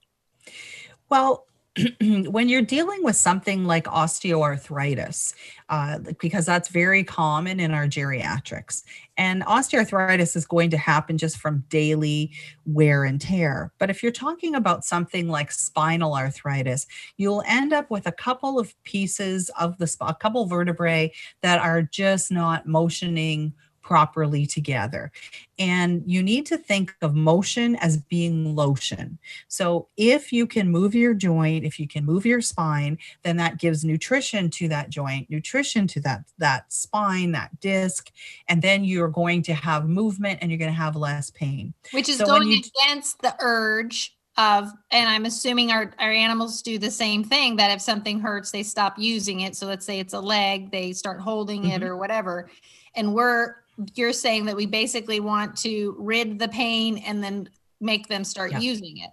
Well 1.09 1.47
when 2.01 2.49
you're 2.49 2.63
dealing 2.63 3.05
with 3.05 3.15
something 3.15 3.65
like 3.65 3.85
osteoarthritis, 3.85 5.35
uh, 5.69 6.01
because 6.21 6.45
that's 6.45 6.69
very 6.69 7.05
common 7.05 7.61
in 7.61 7.71
our 7.71 7.87
geriatrics, 7.87 8.83
and 9.17 9.43
osteoarthritis 9.45 10.35
is 10.35 10.47
going 10.47 10.71
to 10.71 10.77
happen 10.77 11.17
just 11.17 11.37
from 11.37 11.65
daily 11.69 12.33
wear 12.67 13.05
and 13.05 13.21
tear. 13.21 13.73
But 13.79 13.89
if 13.89 14.03
you're 14.03 14.11
talking 14.11 14.57
about 14.57 14.85
something 14.85 15.29
like 15.29 15.53
spinal 15.53 16.17
arthritis, 16.17 16.87
you'll 17.19 17.45
end 17.47 17.73
up 17.73 17.89
with 17.89 18.07
a 18.07 18.13
couple 18.13 18.59
of 18.59 18.75
pieces 18.83 19.49
of 19.59 19.79
the 19.79 19.95
a 20.01 20.15
couple 20.15 20.47
vertebrae 20.47 21.13
that 21.43 21.61
are 21.61 21.83
just 21.83 22.33
not 22.33 22.67
motioning 22.67 23.53
properly 23.91 24.47
together. 24.47 25.11
And 25.59 26.05
you 26.07 26.23
need 26.23 26.47
to 26.47 26.57
think 26.57 26.95
of 27.03 27.17
motion 27.17 27.75
as 27.77 27.97
being 27.97 28.55
lotion. 28.55 29.19
So 29.49 29.89
if 29.97 30.33
you 30.33 30.47
can 30.47 30.71
move 30.71 30.95
your 30.95 31.13
joint, 31.13 31.65
if 31.65 31.81
you 31.81 31.89
can 31.89 32.07
move 32.07 32.25
your 32.25 32.41
spine, 32.41 32.99
then 33.25 33.37
that 33.39 33.59
gives 33.59 33.85
nutrition 33.85 34.49
to 34.51 34.69
that 34.69 34.91
joint, 34.91 35.29
nutrition 35.29 35.89
to 35.89 36.01
that 36.03 36.23
that 36.39 36.73
spine, 36.73 37.33
that 37.33 37.59
disc, 37.59 38.13
and 38.47 38.63
then 38.63 38.85
you're 38.85 39.09
going 39.09 39.43
to 39.43 39.55
have 39.55 39.89
movement 39.89 40.39
and 40.41 40.53
you're 40.53 40.59
going 40.59 40.71
to 40.71 40.77
have 40.77 40.95
less 40.95 41.31
pain. 41.31 41.75
Which 41.91 42.09
is 42.09 42.19
so 42.19 42.27
going 42.27 42.49
you, 42.49 42.63
against 42.87 43.21
the 43.23 43.35
urge 43.41 44.17
of 44.37 44.71
and 44.93 45.09
i'm 45.09 45.25
assuming 45.27 45.73
our, 45.73 45.93
our 45.99 46.13
animals 46.13 46.63
do 46.63 46.79
the 46.79 46.91
same 46.91 47.25
thing 47.25 47.57
that 47.57 47.73
if 47.73 47.81
something 47.81 48.21
hurts 48.21 48.53
they 48.53 48.63
stop 48.63 48.97
using 48.97 49.41
it 49.41 49.57
so 49.57 49.67
let's 49.67 49.85
say 49.85 49.99
it's 49.99 50.15
a 50.15 50.21
leg 50.21 50.71
they 50.71 50.93
start 50.93 51.21
holding 51.21 51.63
mm-hmm. 51.63 51.73
it 51.73 51.83
or 51.83 51.97
whatever 51.97 52.49
and 52.95 53.15
we're 53.15 53.57
you're 53.95 54.13
saying 54.13 54.45
that 54.47 54.57
we 54.57 54.67
basically 54.67 55.21
want 55.21 55.57
to 55.59 55.97
rid 55.99 56.39
the 56.39 56.49
pain 56.49 56.99
and 56.99 57.23
then 57.23 57.49
make 57.81 58.09
them 58.09 58.25
start 58.25 58.53
yeah. 58.53 58.59
using 58.59 58.99
it. 58.99 59.11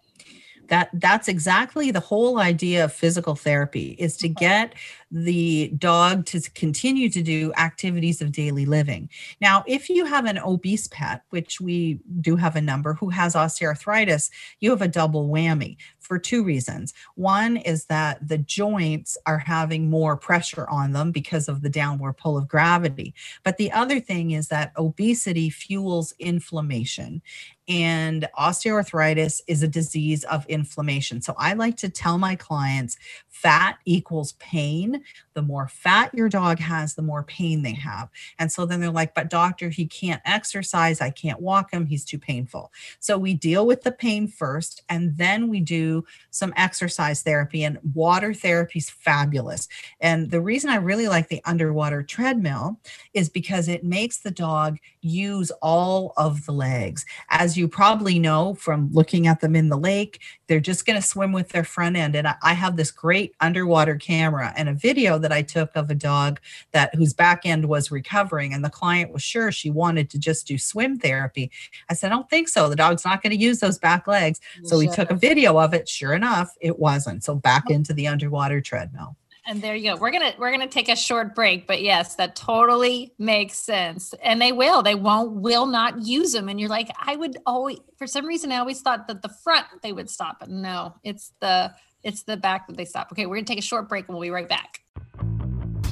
That 0.67 0.89
that's 0.93 1.27
exactly 1.27 1.91
the 1.91 1.99
whole 1.99 2.39
idea 2.39 2.83
of 2.83 2.91
physical 2.91 3.35
therapy 3.35 3.95
is 3.99 4.17
to 4.17 4.27
get 4.27 4.75
the 5.09 5.71
dog 5.77 6.25
to 6.25 6.41
continue 6.51 7.09
to 7.09 7.21
do 7.21 7.53
activities 7.55 8.21
of 8.21 8.33
daily 8.33 8.65
living. 8.65 9.09
Now 9.39 9.63
if 9.65 9.89
you 9.89 10.03
have 10.05 10.25
an 10.25 10.37
obese 10.39 10.87
pet 10.89 11.21
which 11.29 11.61
we 11.61 11.99
do 12.19 12.35
have 12.35 12.57
a 12.57 12.61
number 12.61 12.93
who 12.93 13.09
has 13.09 13.33
osteoarthritis 13.33 14.29
you 14.59 14.69
have 14.69 14.81
a 14.81 14.87
double 14.87 15.29
whammy 15.29 15.77
for 16.07 16.17
two 16.17 16.43
reasons. 16.43 16.93
One 17.15 17.57
is 17.57 17.85
that 17.85 18.25
the 18.27 18.37
joints 18.37 19.17
are 19.25 19.37
having 19.37 19.89
more 19.89 20.15
pressure 20.15 20.67
on 20.69 20.93
them 20.93 21.11
because 21.11 21.49
of 21.49 21.61
the 21.61 21.69
downward 21.69 22.13
pull 22.13 22.37
of 22.37 22.47
gravity. 22.47 23.13
But 23.43 23.57
the 23.57 23.71
other 23.71 23.99
thing 23.99 24.31
is 24.31 24.47
that 24.47 24.71
obesity 24.77 25.49
fuels 25.49 26.13
inflammation. 26.17 27.21
And 27.67 28.29
osteoarthritis 28.39 29.41
is 29.47 29.61
a 29.61 29.67
disease 29.67 30.23
of 30.23 30.45
inflammation. 30.45 31.21
So 31.21 31.35
I 31.37 31.53
like 31.53 31.75
to 31.77 31.89
tell 31.89 32.17
my 32.17 32.37
clients 32.37 32.95
fat 33.41 33.77
equals 33.85 34.33
pain. 34.33 35.03
The 35.33 35.41
more 35.43 35.67
fat 35.67 36.13
your 36.13 36.27
dog 36.27 36.59
has, 36.59 36.95
the 36.95 37.03
more 37.03 37.23
pain 37.23 37.61
they 37.61 37.73
have. 37.73 38.09
And 38.39 38.51
so 38.51 38.65
then 38.65 38.79
they're 38.79 38.89
like, 38.89 39.13
but 39.13 39.29
doctor, 39.29 39.69
he 39.69 39.85
can't 39.85 40.21
exercise. 40.25 41.01
I 41.01 41.11
can't 41.11 41.39
walk 41.39 41.71
him. 41.71 41.85
He's 41.85 42.03
too 42.03 42.17
painful. 42.17 42.71
So 42.99 43.17
we 43.17 43.35
deal 43.35 43.67
with 43.67 43.83
the 43.83 43.91
pain 43.91 44.27
first, 44.27 44.81
and 44.89 45.15
then 45.17 45.49
we 45.49 45.59
do 45.59 46.03
some 46.31 46.51
exercise 46.57 47.21
therapy. 47.21 47.63
And 47.63 47.77
water 47.93 48.33
therapy 48.33 48.79
is 48.79 48.89
fabulous. 48.89 49.67
And 50.01 50.31
the 50.31 50.41
reason 50.41 50.71
I 50.71 50.77
really 50.77 51.07
like 51.07 51.29
the 51.29 51.41
underwater 51.45 52.01
treadmill 52.01 52.79
is 53.13 53.29
because 53.29 53.67
it 53.67 53.83
makes 53.83 54.19
the 54.19 54.31
dog 54.31 54.77
use 55.01 55.51
all 55.61 56.13
of 56.17 56.45
the 56.45 56.51
legs. 56.51 57.05
As 57.29 57.55
you 57.55 57.67
probably 57.67 58.17
know 58.17 58.55
from 58.55 58.89
looking 58.91 59.27
at 59.27 59.41
them 59.41 59.55
in 59.55 59.69
the 59.69 59.77
lake, 59.77 60.21
they're 60.47 60.59
just 60.59 60.85
going 60.85 60.99
to 60.99 61.07
swim 61.07 61.31
with 61.31 61.49
their 61.49 61.63
front 61.63 61.95
end. 61.95 62.15
And 62.15 62.27
I 62.41 62.53
have 62.53 62.75
this 62.75 62.91
great 62.91 63.26
underwater 63.39 63.95
camera 63.95 64.53
and 64.55 64.69
a 64.69 64.73
video 64.73 65.17
that 65.19 65.31
I 65.31 65.41
took 65.41 65.75
of 65.75 65.89
a 65.89 65.95
dog 65.95 66.39
that 66.71 66.93
whose 66.95 67.13
back 67.13 67.45
end 67.45 67.65
was 67.65 67.91
recovering. 67.91 68.53
And 68.53 68.63
the 68.63 68.69
client 68.69 69.11
was 69.11 69.23
sure 69.23 69.51
she 69.51 69.69
wanted 69.69 70.09
to 70.11 70.19
just 70.19 70.47
do 70.47 70.57
swim 70.57 70.97
therapy. 70.97 71.51
I 71.89 71.93
said, 71.93 72.11
I 72.11 72.15
don't 72.15 72.29
think 72.29 72.47
so. 72.47 72.69
The 72.69 72.75
dog's 72.75 73.05
not 73.05 73.21
going 73.21 73.31
to 73.31 73.41
use 73.41 73.59
those 73.59 73.77
back 73.77 74.07
legs. 74.07 74.39
So 74.63 74.77
we 74.77 74.87
took 74.87 75.11
a 75.11 75.15
video 75.15 75.59
of 75.59 75.73
it. 75.73 75.87
Sure 75.87 76.13
enough, 76.13 76.55
it 76.61 76.79
wasn't. 76.79 77.23
So 77.23 77.35
back 77.35 77.65
oh. 77.69 77.73
into 77.73 77.93
the 77.93 78.07
underwater 78.07 78.61
treadmill 78.61 79.15
and 79.47 79.61
there 79.61 79.75
you 79.75 79.91
go 79.91 79.99
we're 79.99 80.11
gonna 80.11 80.33
we're 80.37 80.51
gonna 80.51 80.67
take 80.67 80.89
a 80.89 80.95
short 80.95 81.33
break 81.33 81.65
but 81.65 81.81
yes 81.81 82.15
that 82.15 82.35
totally 82.35 83.13
makes 83.17 83.57
sense 83.57 84.13
and 84.21 84.41
they 84.41 84.51
will 84.51 84.83
they 84.83 84.93
won't 84.93 85.31
will 85.31 85.65
not 85.65 86.05
use 86.05 86.33
them 86.33 86.49
and 86.49 86.59
you're 86.59 86.69
like 86.69 86.89
i 86.99 87.15
would 87.15 87.37
always 87.45 87.79
for 87.97 88.05
some 88.05 88.25
reason 88.25 88.51
i 88.51 88.57
always 88.57 88.81
thought 88.81 89.07
that 89.07 89.21
the 89.21 89.29
front 89.29 89.65
they 89.81 89.93
would 89.93 90.09
stop 90.09 90.39
but 90.39 90.49
no 90.49 90.93
it's 91.03 91.31
the 91.39 91.73
it's 92.07 92.23
the 92.23 92.37
back 92.37 92.67
that 92.67 92.77
they 92.77 92.85
stop 92.85 93.11
okay 93.11 93.25
we're 93.25 93.35
gonna 93.35 93.45
take 93.45 93.59
a 93.59 93.61
short 93.61 93.89
break 93.89 94.07
and 94.07 94.15
we'll 94.15 94.21
be 94.21 94.29
right 94.29 94.49
back 94.49 94.81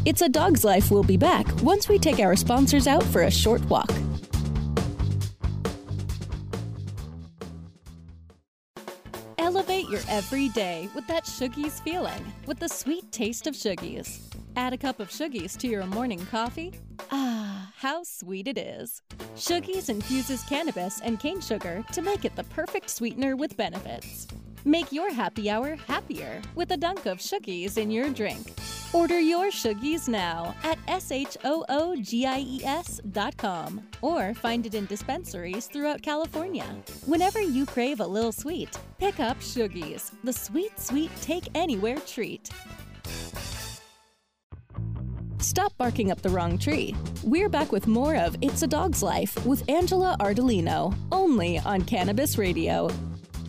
it's 0.06 0.22
a 0.22 0.30
dog's 0.30 0.64
life 0.64 0.92
we'll 0.92 1.04
be 1.04 1.18
back 1.18 1.46
once 1.62 1.90
we 1.90 2.00
take 2.00 2.20
our 2.20 2.36
sponsors 2.36 2.88
out 2.88 3.04
for 3.04 3.24
a 3.24 3.32
short 3.32 3.64
walk 3.66 3.92
Elevate 9.38 9.90
your 9.90 10.02
every 10.10 10.50
day 10.50 10.90
with 10.96 11.06
that 11.08 11.24
Shoogies 11.26 11.82
feeling, 11.84 12.34
with 12.48 12.60
the 12.60 12.68
sweet 12.68 13.12
taste 13.12 13.46
of 13.46 13.54
Shoogies. 13.54 14.20
Add 14.56 14.74
a 14.74 14.78
cup 14.78 15.00
of 15.00 15.10
Shoogies 15.10 15.56
to 15.60 15.68
your 15.68 15.86
morning 15.86 16.26
coffee. 16.26 16.74
Ah, 17.12 17.72
how 17.78 18.04
sweet 18.04 18.48
it 18.48 18.58
is. 18.58 19.02
Shoogies 19.36 19.90
infuses 19.90 20.44
cannabis 20.44 21.00
and 21.02 21.20
cane 21.20 21.42
sugar 21.42 21.86
to 21.94 22.02
make 22.02 22.26
it 22.26 22.36
the 22.36 22.44
perfect 22.46 22.90
sweetener 22.90 23.36
with 23.36 23.56
benefits. 23.56 24.28
Make 24.68 24.92
your 24.92 25.14
happy 25.14 25.48
hour 25.48 25.76
happier 25.76 26.42
with 26.56 26.72
a 26.72 26.78
dunk 26.78 27.06
of 27.06 27.20
Shoogies 27.20 27.78
in 27.78 27.92
your 27.92 28.10
drink. 28.10 28.52
Order 28.94 29.20
your 29.20 29.52
Shoogies 29.52 30.08
now 30.08 30.56
at 30.64 30.80
S-H-O-O-G-I-E-S.com 30.88 31.42
or 34.02 34.34
find 34.34 34.66
it 34.66 34.74
in 34.74 34.88
dispensaries 34.88 35.68
throughout 35.68 36.02
California. 36.02 36.66
Whenever 37.06 37.40
you 37.40 37.68
crave 37.68 38.00
a 38.00 38.08
little 38.08 38.32
sweet, 38.32 38.76
pick 38.98 39.20
up 39.20 39.40
Shoogies, 39.40 40.10
the 40.24 40.34
sweet, 40.34 40.80
sweet 40.80 41.12
take 41.22 41.48
anywhere 41.54 41.98
treat. 41.98 42.50
Stop 45.38 45.78
barking 45.78 46.10
up 46.10 46.24
the 46.24 46.30
wrong 46.30 46.58
tree. 46.58 46.96
We're 47.24 47.50
back 47.50 47.72
with 47.72 47.86
more 47.86 48.16
of 48.16 48.36
It's 48.42 48.64
a 48.64 48.68
Dog's 48.68 49.04
Life 49.04 49.46
with 49.46 49.70
Angela 49.70 50.18
Ardolino, 50.20 50.96
only 51.12 51.60
on 51.60 51.84
Cannabis 51.84 52.40
Radio. 52.40 52.90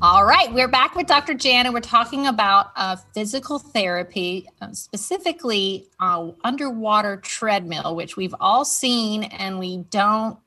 All 0.03 0.27
right, 0.27 0.53
we're 0.53 0.69
back 0.69 0.95
with 0.95 1.07
Dr. 1.07 1.33
Jan, 1.33 1.65
and 1.65 1.73
we're 1.73 1.81
talking 1.81 2.27
about 2.27 2.71
uh, 2.77 2.97
physical 3.15 3.59
therapy, 3.59 4.47
uh, 4.61 4.73
specifically 4.73 5.87
uh, 6.01 6.33
underwater 6.45 7.17
treadmill, 7.17 7.97
which 7.97 8.15
we've 8.15 8.35
all 8.39 8.67
seen, 8.67 9.25
and 9.25 9.59
we 9.59 9.79
don't 9.89 10.39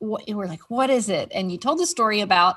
we're 0.00 0.46
like, 0.46 0.70
what 0.70 0.90
is 0.90 1.08
it? 1.08 1.30
And 1.32 1.52
you 1.52 1.56
told 1.56 1.78
the 1.78 1.86
story 1.86 2.20
about 2.20 2.56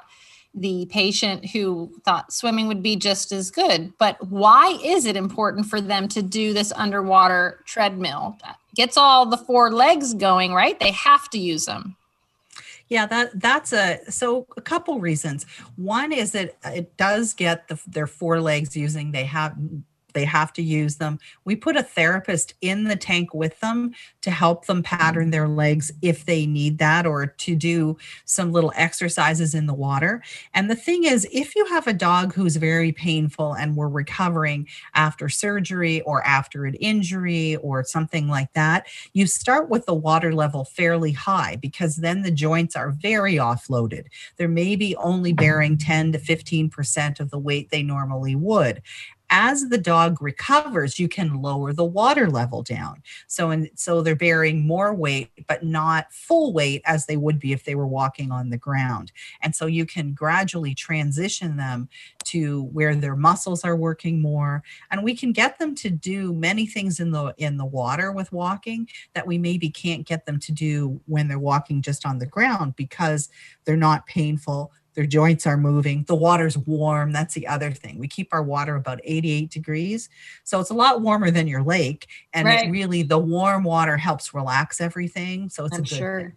the 0.53 0.87
patient 0.87 1.45
who 1.51 1.93
thought 2.03 2.33
swimming 2.33 2.67
would 2.67 2.81
be 2.81 2.95
just 2.95 3.31
as 3.31 3.51
good. 3.51 3.93
But 3.99 4.17
why 4.27 4.79
is 4.83 5.05
it 5.05 5.15
important 5.15 5.67
for 5.67 5.79
them 5.79 6.07
to 6.09 6.21
do 6.21 6.51
this 6.51 6.73
underwater 6.73 7.63
treadmill? 7.65 8.37
That 8.43 8.57
gets 8.75 8.97
all 8.97 9.27
the 9.27 9.37
four 9.37 9.71
legs 9.71 10.13
going, 10.15 10.53
right? 10.53 10.79
They 10.79 10.91
have 10.91 11.29
to 11.29 11.39
use 11.39 11.65
them. 11.65 11.95
Yeah, 12.89 13.05
that 13.07 13.39
that's 13.39 13.73
a 13.73 13.99
so 14.09 14.47
a 14.55 14.61
couple 14.61 14.99
reasons. 14.99 15.45
One 15.75 16.13
is 16.13 16.31
that 16.31 16.55
it 16.63 16.95
does 16.97 17.33
get 17.33 17.67
the, 17.67 17.79
their 17.85 18.07
four 18.07 18.39
legs 18.39 18.77
using. 18.77 19.11
They 19.11 19.25
have 19.25 19.57
they 20.17 20.25
have 20.25 20.51
to 20.51 20.63
use 20.63 20.95
them. 20.95 21.19
We 21.45 21.55
put 21.55 21.77
a 21.77 21.83
therapist 21.83 22.55
in 22.61 22.85
the 22.85 22.95
tank 22.95 23.35
with 23.35 23.59
them 23.59 23.93
to 24.21 24.31
help 24.31 24.65
them 24.65 24.81
pattern 24.81 25.29
their 25.29 25.47
legs 25.47 25.91
if 26.01 26.25
they 26.25 26.47
need 26.47 26.79
that 26.79 27.05
or 27.05 27.27
to 27.27 27.55
do 27.55 27.97
some 28.25 28.51
little 28.51 28.73
exercises 28.75 29.53
in 29.53 29.67
the 29.67 29.75
water. 29.75 30.23
And 30.55 30.71
the 30.71 30.75
thing 30.75 31.03
is, 31.03 31.27
if 31.31 31.55
you 31.55 31.67
have 31.67 31.85
a 31.85 31.93
dog 31.93 32.33
who's 32.33 32.55
very 32.55 32.91
painful 32.91 33.53
and 33.53 33.75
we're 33.75 33.89
recovering 33.89 34.67
after 34.95 35.29
surgery 35.29 36.01
or 36.01 36.25
after 36.25 36.65
an 36.65 36.73
injury 36.75 37.57
or 37.57 37.83
something 37.83 38.27
like 38.27 38.51
that, 38.53 38.87
you 39.13 39.27
start 39.27 39.69
with 39.69 39.85
the 39.85 39.93
water 39.93 40.33
level 40.33 40.65
fairly 40.65 41.11
high 41.11 41.57
because 41.57 41.97
then 41.97 42.23
the 42.23 42.31
joints 42.31 42.75
are 42.75 42.89
very 42.89 43.35
offloaded. 43.35 44.05
They're 44.37 44.47
maybe 44.47 44.95
only 44.95 45.31
bearing 45.31 45.77
10 45.77 46.13
to 46.13 46.17
15% 46.17 47.19
of 47.19 47.29
the 47.29 47.37
weight 47.37 47.69
they 47.69 47.83
normally 47.83 48.33
would 48.33 48.81
as 49.29 49.69
the 49.69 49.77
dog 49.77 50.21
recovers 50.21 50.99
you 50.99 51.07
can 51.07 51.41
lower 51.41 51.73
the 51.73 51.83
water 51.83 52.29
level 52.29 52.63
down. 52.63 53.01
So 53.27 53.49
and 53.49 53.69
so 53.75 54.01
they're 54.01 54.15
bearing 54.15 54.65
more 54.65 54.93
weight 54.93 55.29
but 55.47 55.63
not 55.63 56.11
full 56.11 56.53
weight 56.53 56.81
as 56.85 57.05
they 57.05 57.17
would 57.17 57.39
be 57.39 57.51
if 57.53 57.65
they 57.65 57.75
were 57.75 57.87
walking 57.87 58.31
on 58.31 58.49
the 58.49 58.57
ground. 58.57 59.11
And 59.41 59.55
so 59.55 59.65
you 59.65 59.85
can 59.85 60.13
gradually 60.13 60.73
transition 60.73 61.57
them 61.57 61.89
to 62.25 62.63
where 62.73 62.95
their 62.95 63.15
muscles 63.15 63.63
are 63.63 63.75
working 63.75 64.21
more. 64.21 64.63
And 64.91 65.03
we 65.03 65.15
can 65.15 65.31
get 65.31 65.59
them 65.59 65.75
to 65.75 65.89
do 65.89 66.33
many 66.33 66.65
things 66.65 66.99
in 66.99 67.11
the 67.11 67.33
in 67.37 67.57
the 67.57 67.65
water 67.65 68.11
with 68.11 68.31
walking 68.31 68.87
that 69.13 69.27
we 69.27 69.37
maybe 69.37 69.69
can't 69.69 70.05
get 70.05 70.25
them 70.25 70.39
to 70.39 70.51
do 70.51 70.99
when 71.05 71.27
they're 71.27 71.39
walking 71.39 71.81
just 71.81 72.05
on 72.05 72.19
the 72.19 72.25
ground 72.25 72.75
because 72.75 73.29
they're 73.65 73.77
not 73.77 74.05
painful 74.05 74.71
their 74.97 75.05
joints 75.05 75.45
are 75.45 75.57
moving 75.57 76.03
the 76.07 76.15
water's 76.15 76.57
warm 76.57 77.11
that's 77.11 77.35
the 77.35 77.47
other 77.47 77.71
thing 77.71 77.99
we 77.99 78.07
keep 78.07 78.33
our 78.33 78.41
water 78.41 78.75
about 78.75 78.99
88 79.03 79.49
degrees 79.51 80.09
so 80.43 80.59
it's 80.59 80.71
a 80.71 80.73
lot 80.73 81.01
warmer 81.01 81.29
than 81.29 81.47
your 81.47 81.61
lake 81.61 82.07
and 82.33 82.47
right. 82.47 82.67
it 82.67 82.71
really 82.71 83.03
the 83.03 83.19
warm 83.19 83.63
water 83.63 83.95
helps 83.95 84.33
relax 84.33 84.81
everything 84.81 85.49
so 85.49 85.65
it's 85.65 85.75
I'm 85.75 85.83
a 85.83 85.87
good 85.87 85.95
sure 85.95 86.21
thing. 86.21 86.33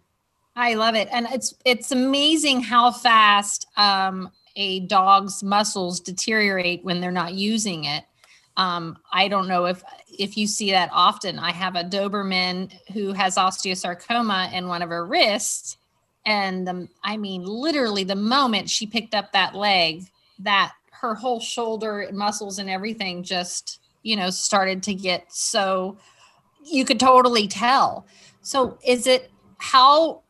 i 0.55 0.75
love 0.75 0.93
it 0.93 1.09
and 1.11 1.27
it's 1.31 1.55
it's 1.65 1.91
amazing 1.91 2.61
how 2.61 2.91
fast 2.91 3.67
um, 3.77 4.29
a 4.55 4.81
dog's 4.81 5.41
muscles 5.41 5.99
deteriorate 5.99 6.85
when 6.85 7.01
they're 7.01 7.11
not 7.11 7.33
using 7.33 7.85
it 7.85 8.05
um, 8.57 8.97
I 9.11 9.29
don't 9.29 9.47
know 9.47 9.65
if 9.65 9.81
if 10.19 10.37
you 10.37 10.45
see 10.45 10.71
that 10.71 10.89
often. 10.91 11.39
I 11.39 11.51
have 11.51 11.75
a 11.77 11.85
Doberman 11.85 12.69
who 12.91 13.13
has 13.13 13.37
osteosarcoma 13.37 14.53
in 14.53 14.67
one 14.67 14.81
of 14.81 14.89
her 14.89 15.05
wrists, 15.05 15.77
and 16.25 16.67
the, 16.67 16.87
I 17.03 17.17
mean, 17.17 17.43
literally, 17.43 18.03
the 18.03 18.15
moment 18.15 18.69
she 18.69 18.85
picked 18.85 19.15
up 19.15 19.31
that 19.31 19.55
leg, 19.55 20.05
that 20.39 20.73
her 20.91 21.15
whole 21.15 21.39
shoulder 21.39 22.07
muscles 22.13 22.59
and 22.59 22.69
everything 22.69 23.23
just, 23.23 23.79
you 24.03 24.15
know, 24.15 24.29
started 24.29 24.83
to 24.83 24.93
get 24.93 25.31
so 25.33 25.97
you 26.63 26.85
could 26.85 26.99
totally 26.99 27.47
tell. 27.47 28.05
So, 28.41 28.77
is 28.85 29.07
it 29.07 29.31
how 29.57 30.21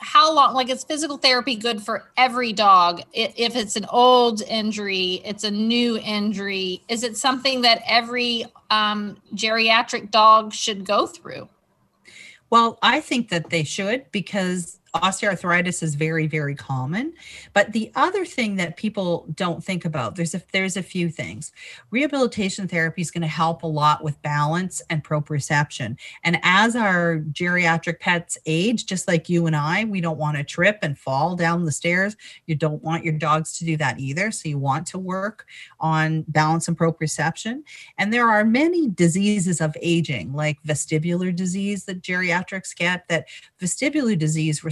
how 0.00 0.32
long 0.32 0.54
like 0.54 0.70
is 0.70 0.82
physical 0.82 1.18
therapy 1.18 1.54
good 1.54 1.82
for 1.82 2.10
every 2.16 2.54
dog 2.54 3.02
if 3.12 3.54
it's 3.54 3.76
an 3.76 3.84
old 3.90 4.40
injury 4.42 5.20
it's 5.26 5.44
a 5.44 5.50
new 5.50 5.98
injury 5.98 6.82
is 6.88 7.02
it 7.02 7.18
something 7.18 7.60
that 7.60 7.82
every 7.86 8.46
um, 8.70 9.18
geriatric 9.34 10.10
dog 10.10 10.54
should 10.54 10.86
go 10.86 11.06
through 11.06 11.46
well 12.48 12.78
i 12.80 12.98
think 12.98 13.28
that 13.28 13.50
they 13.50 13.62
should 13.62 14.10
because 14.10 14.79
osteoarthritis 14.94 15.82
is 15.82 15.94
very 15.94 16.26
very 16.26 16.54
common. 16.54 17.12
But 17.52 17.72
the 17.72 17.92
other 17.94 18.24
thing 18.24 18.56
that 18.56 18.76
people 18.76 19.26
don't 19.34 19.62
think 19.62 19.84
about 19.84 20.16
there's 20.16 20.34
a 20.34 20.42
there's 20.52 20.76
a 20.76 20.82
few 20.82 21.08
things. 21.08 21.52
Rehabilitation 21.90 22.66
therapy 22.66 23.02
is 23.02 23.10
going 23.10 23.22
to 23.22 23.28
help 23.28 23.62
a 23.62 23.66
lot 23.66 24.02
with 24.02 24.20
balance 24.22 24.82
and 24.90 25.04
proprioception. 25.04 25.96
And 26.24 26.40
as 26.42 26.74
our 26.74 27.20
geriatric 27.32 28.00
pets 28.00 28.38
age 28.46 28.86
just 28.86 29.06
like 29.06 29.28
you 29.28 29.46
and 29.46 29.56
I 29.56 29.84
we 29.84 30.00
don't 30.00 30.18
want 30.18 30.36
to 30.36 30.44
trip 30.44 30.78
and 30.82 30.98
fall 30.98 31.36
down 31.36 31.64
the 31.64 31.72
stairs. 31.72 32.16
You 32.46 32.54
don't 32.54 32.82
want 32.82 33.04
your 33.04 33.14
dogs 33.14 33.56
to 33.58 33.64
do 33.64 33.76
that 33.76 33.98
either. 33.98 34.30
So 34.30 34.48
you 34.48 34.58
want 34.58 34.86
to 34.88 34.98
work 34.98 35.46
on 35.78 36.24
balance 36.28 36.68
and 36.68 36.76
proprioception. 36.76 37.62
And 37.98 38.12
there 38.12 38.28
are 38.28 38.44
many 38.44 38.88
diseases 38.88 39.60
of 39.60 39.76
aging 39.80 40.32
like 40.32 40.62
vestibular 40.64 41.34
disease 41.34 41.84
that 41.84 42.02
geriatrics 42.02 42.74
get 42.74 43.06
that 43.08 43.28
vestibular 43.60 44.18
disease 44.18 44.64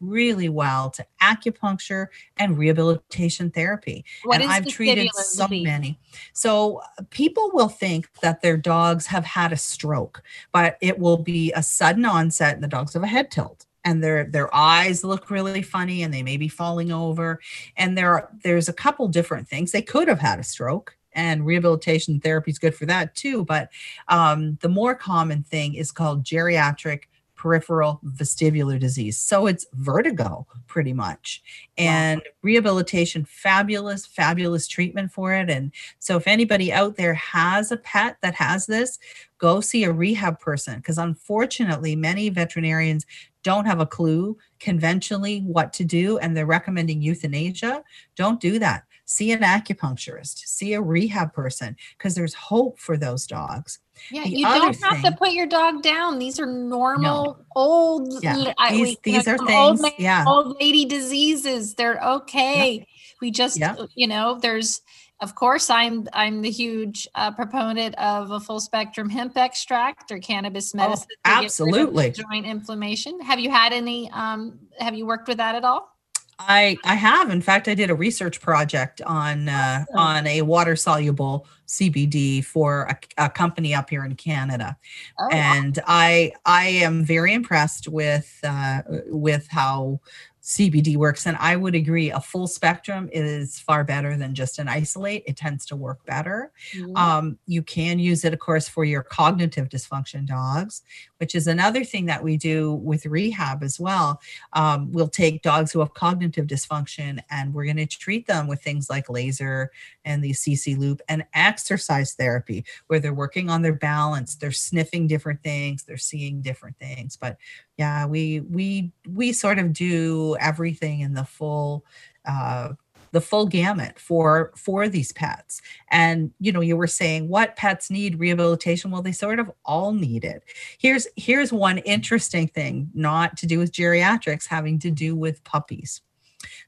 really 0.00 0.48
well 0.48 0.90
to 0.90 1.06
acupuncture 1.20 2.08
and 2.36 2.58
rehabilitation 2.58 3.50
therapy. 3.50 4.04
What 4.24 4.40
and 4.40 4.50
I've 4.50 4.66
treated 4.66 5.08
so 5.14 5.48
many. 5.48 5.98
So 6.32 6.82
uh, 6.98 7.02
people 7.10 7.50
will 7.52 7.68
think 7.68 8.08
that 8.20 8.42
their 8.42 8.56
dogs 8.56 9.06
have 9.06 9.24
had 9.24 9.52
a 9.52 9.56
stroke, 9.56 10.22
but 10.52 10.76
it 10.80 10.98
will 10.98 11.18
be 11.18 11.52
a 11.52 11.62
sudden 11.62 12.04
onset 12.04 12.54
and 12.54 12.62
the 12.62 12.68
dogs 12.68 12.94
have 12.94 13.02
a 13.02 13.08
head 13.08 13.30
tilt. 13.30 13.66
And 13.84 14.02
their 14.02 14.24
their 14.24 14.54
eyes 14.54 15.02
look 15.02 15.28
really 15.28 15.62
funny 15.62 16.04
and 16.04 16.14
they 16.14 16.22
may 16.22 16.36
be 16.36 16.46
falling 16.46 16.92
over. 16.92 17.40
And 17.76 17.98
there 17.98 18.14
are, 18.14 18.30
there's 18.44 18.68
a 18.68 18.72
couple 18.72 19.08
different 19.08 19.48
things. 19.48 19.72
They 19.72 19.82
could 19.82 20.06
have 20.06 20.20
had 20.20 20.38
a 20.38 20.44
stroke 20.44 20.96
and 21.14 21.44
rehabilitation 21.44 22.20
therapy 22.20 22.50
is 22.50 22.58
good 22.58 22.74
for 22.74 22.86
that 22.86 23.14
too. 23.14 23.44
But 23.44 23.70
um, 24.08 24.58
the 24.60 24.68
more 24.68 24.94
common 24.94 25.42
thing 25.42 25.74
is 25.74 25.92
called 25.92 26.24
geriatric 26.24 27.04
peripheral 27.42 28.00
vestibular 28.04 28.78
disease. 28.78 29.18
So 29.18 29.48
it's 29.48 29.66
vertigo 29.72 30.46
pretty 30.68 30.92
much. 30.92 31.42
And 31.76 32.20
wow. 32.20 32.30
rehabilitation, 32.42 33.24
fabulous, 33.24 34.06
fabulous 34.06 34.68
treatment 34.68 35.10
for 35.10 35.32
it. 35.32 35.50
And 35.50 35.72
so 35.98 36.16
if 36.16 36.28
anybody 36.28 36.72
out 36.72 36.94
there 36.96 37.14
has 37.14 37.72
a 37.72 37.76
pet 37.78 38.18
that 38.22 38.36
has 38.36 38.66
this, 38.66 39.00
go 39.38 39.60
see 39.60 39.82
a 39.82 39.92
rehab 39.92 40.38
person 40.38 40.76
because 40.76 40.98
unfortunately, 40.98 41.96
many 41.96 42.28
veterinarians 42.28 43.06
don't 43.42 43.66
have 43.66 43.80
a 43.80 43.86
clue 43.86 44.38
conventionally 44.60 45.40
what 45.40 45.72
to 45.72 45.84
do 45.84 46.18
and 46.18 46.36
they're 46.36 46.46
recommending 46.46 47.02
euthanasia. 47.02 47.82
Don't 48.14 48.40
do 48.40 48.60
that. 48.60 48.84
See 49.12 49.30
an 49.32 49.40
acupuncturist, 49.40 50.38
see 50.46 50.72
a 50.72 50.80
rehab 50.80 51.34
person 51.34 51.76
because 51.98 52.14
there's 52.14 52.32
hope 52.32 52.78
for 52.78 52.96
those 52.96 53.26
dogs. 53.26 53.78
Yeah, 54.10 54.22
the 54.22 54.30
you 54.30 54.46
don't 54.46 54.80
have 54.80 55.02
thing, 55.02 55.12
to 55.12 55.18
put 55.18 55.32
your 55.32 55.46
dog 55.46 55.82
down. 55.82 56.18
These 56.18 56.40
are 56.40 56.46
normal 56.46 57.24
no. 57.24 57.44
old. 57.54 58.22
Yeah. 58.22 58.54
I, 58.56 58.72
these, 58.72 58.96
we, 59.04 59.12
these 59.12 59.28
are 59.28 59.36
things. 59.36 59.82
Old, 59.82 59.92
yeah, 59.98 60.24
old 60.26 60.56
lady 60.58 60.86
diseases. 60.86 61.74
They're 61.74 62.00
okay. 62.02 62.72
Yep. 62.72 62.86
We 63.20 63.30
just, 63.30 63.58
yep. 63.60 63.78
you 63.94 64.06
know, 64.06 64.38
there's. 64.40 64.80
Of 65.20 65.36
course, 65.36 65.70
I'm 65.70 66.08
I'm 66.14 66.42
the 66.42 66.50
huge 66.50 67.06
uh, 67.14 67.30
proponent 67.30 67.94
of 67.94 68.32
a 68.32 68.40
full 68.40 68.58
spectrum 68.58 69.08
hemp 69.08 69.36
extract 69.36 70.10
or 70.10 70.18
cannabis 70.18 70.74
oh, 70.74 70.78
medicine. 70.78 71.06
Oh, 71.24 71.30
absolutely, 71.30 72.10
joint 72.10 72.44
inflammation. 72.44 73.20
Have 73.20 73.38
you 73.38 73.50
had 73.50 73.72
any? 73.72 74.10
Um, 74.10 74.58
have 74.80 74.96
you 74.96 75.06
worked 75.06 75.28
with 75.28 75.36
that 75.36 75.54
at 75.54 75.64
all? 75.64 75.91
I 76.38 76.76
I 76.84 76.94
have. 76.94 77.30
In 77.30 77.40
fact, 77.40 77.68
I 77.68 77.74
did 77.74 77.90
a 77.90 77.94
research 77.94 78.40
project 78.40 79.00
on 79.02 79.48
uh, 79.48 79.84
awesome. 79.88 79.98
on 79.98 80.26
a 80.26 80.42
water 80.42 80.76
soluble 80.76 81.46
CBD 81.66 82.44
for 82.44 82.82
a, 82.82 83.24
a, 83.24 83.30
company 83.30 83.74
up 83.74 83.90
here 83.90 84.04
in 84.04 84.14
Canada, 84.14 84.76
oh, 85.18 85.28
and 85.30 85.76
wow. 85.78 85.84
I 85.86 86.32
I 86.44 86.66
am 86.66 87.04
very 87.04 87.32
impressed 87.32 87.88
with 87.88 88.38
uh, 88.42 88.82
with 89.08 89.48
how 89.48 90.00
CBD 90.42 90.96
works. 90.96 91.26
And 91.26 91.36
I 91.38 91.54
would 91.54 91.74
agree, 91.74 92.10
a 92.10 92.20
full 92.20 92.48
spectrum 92.48 93.08
is 93.12 93.60
far 93.60 93.84
better 93.84 94.16
than 94.16 94.34
just 94.34 94.58
an 94.58 94.68
isolate. 94.68 95.22
It 95.26 95.36
tends 95.36 95.64
to 95.66 95.76
work 95.76 96.04
better. 96.04 96.50
Mm-hmm. 96.74 96.96
Um, 96.96 97.38
you 97.46 97.62
can 97.62 97.98
use 98.00 98.24
it, 98.24 98.32
of 98.32 98.40
course, 98.40 98.68
for 98.68 98.84
your 98.84 99.04
cognitive 99.04 99.68
dysfunction 99.68 100.26
dogs, 100.26 100.82
which 101.22 101.36
is 101.36 101.46
another 101.46 101.84
thing 101.84 102.06
that 102.06 102.24
we 102.24 102.36
do 102.36 102.72
with 102.74 103.06
rehab 103.06 103.62
as 103.62 103.78
well. 103.78 104.20
Um, 104.54 104.90
we'll 104.90 105.06
take 105.06 105.42
dogs 105.42 105.70
who 105.70 105.78
have 105.78 105.94
cognitive 105.94 106.48
dysfunction 106.48 107.20
and 107.30 107.54
we're 107.54 107.62
going 107.62 107.76
to 107.76 107.86
treat 107.86 108.26
them 108.26 108.48
with 108.48 108.60
things 108.60 108.90
like 108.90 109.08
laser 109.08 109.70
and 110.04 110.24
the 110.24 110.32
Assisi 110.32 110.74
loop 110.74 111.00
and 111.08 111.24
exercise 111.32 112.14
therapy, 112.14 112.64
where 112.88 112.98
they're 112.98 113.14
working 113.14 113.48
on 113.50 113.62
their 113.62 113.72
balance, 113.72 114.34
they're 114.34 114.50
sniffing 114.50 115.06
different 115.06 115.40
things, 115.44 115.84
they're 115.84 115.96
seeing 115.96 116.42
different 116.42 116.76
things. 116.80 117.16
But 117.16 117.36
yeah, 117.78 118.04
we 118.04 118.40
we 118.40 118.90
we 119.08 119.32
sort 119.32 119.60
of 119.60 119.72
do 119.72 120.36
everything 120.40 121.02
in 121.02 121.14
the 121.14 121.24
full 121.24 121.84
uh, 122.24 122.70
the 123.12 123.20
full 123.20 123.46
gamut 123.46 123.98
for 123.98 124.52
for 124.56 124.88
these 124.88 125.12
pets. 125.12 125.62
And 125.90 126.32
you 126.40 126.50
know 126.50 126.60
you 126.60 126.76
were 126.76 126.86
saying 126.86 127.28
what 127.28 127.56
pets 127.56 127.90
need 127.90 128.18
rehabilitation. 128.18 128.90
Well 128.90 129.02
they 129.02 129.12
sort 129.12 129.38
of 129.38 129.50
all 129.64 129.92
need 129.92 130.24
it. 130.24 130.42
Here's 130.78 131.06
here's 131.16 131.52
one 131.52 131.78
interesting 131.78 132.48
thing 132.48 132.90
not 132.94 133.36
to 133.38 133.46
do 133.46 133.58
with 133.58 133.72
geriatrics 133.72 134.46
having 134.48 134.78
to 134.80 134.90
do 134.90 135.14
with 135.14 135.44
puppies. 135.44 136.00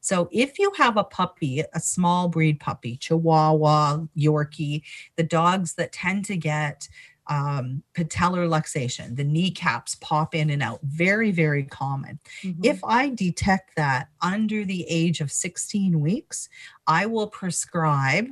So 0.00 0.28
if 0.30 0.58
you 0.58 0.70
have 0.76 0.96
a 0.96 1.04
puppy, 1.04 1.62
a 1.72 1.80
small 1.80 2.28
breed 2.28 2.60
puppy, 2.60 2.96
Chihuahua, 2.96 4.04
Yorkie, 4.16 4.82
the 5.16 5.22
dogs 5.22 5.74
that 5.74 5.92
tend 5.92 6.26
to 6.26 6.36
get 6.36 6.88
um, 7.26 7.82
patellar 7.94 8.48
luxation, 8.48 9.16
the 9.16 9.24
kneecaps 9.24 9.96
pop 9.96 10.34
in 10.34 10.50
and 10.50 10.62
out, 10.62 10.80
very, 10.82 11.30
very 11.30 11.64
common. 11.64 12.18
Mm-hmm. 12.42 12.64
If 12.64 12.82
I 12.84 13.10
detect 13.10 13.76
that 13.76 14.08
under 14.20 14.64
the 14.64 14.84
age 14.88 15.20
of 15.20 15.32
16 15.32 16.00
weeks, 16.00 16.48
I 16.86 17.06
will 17.06 17.28
prescribe 17.28 18.26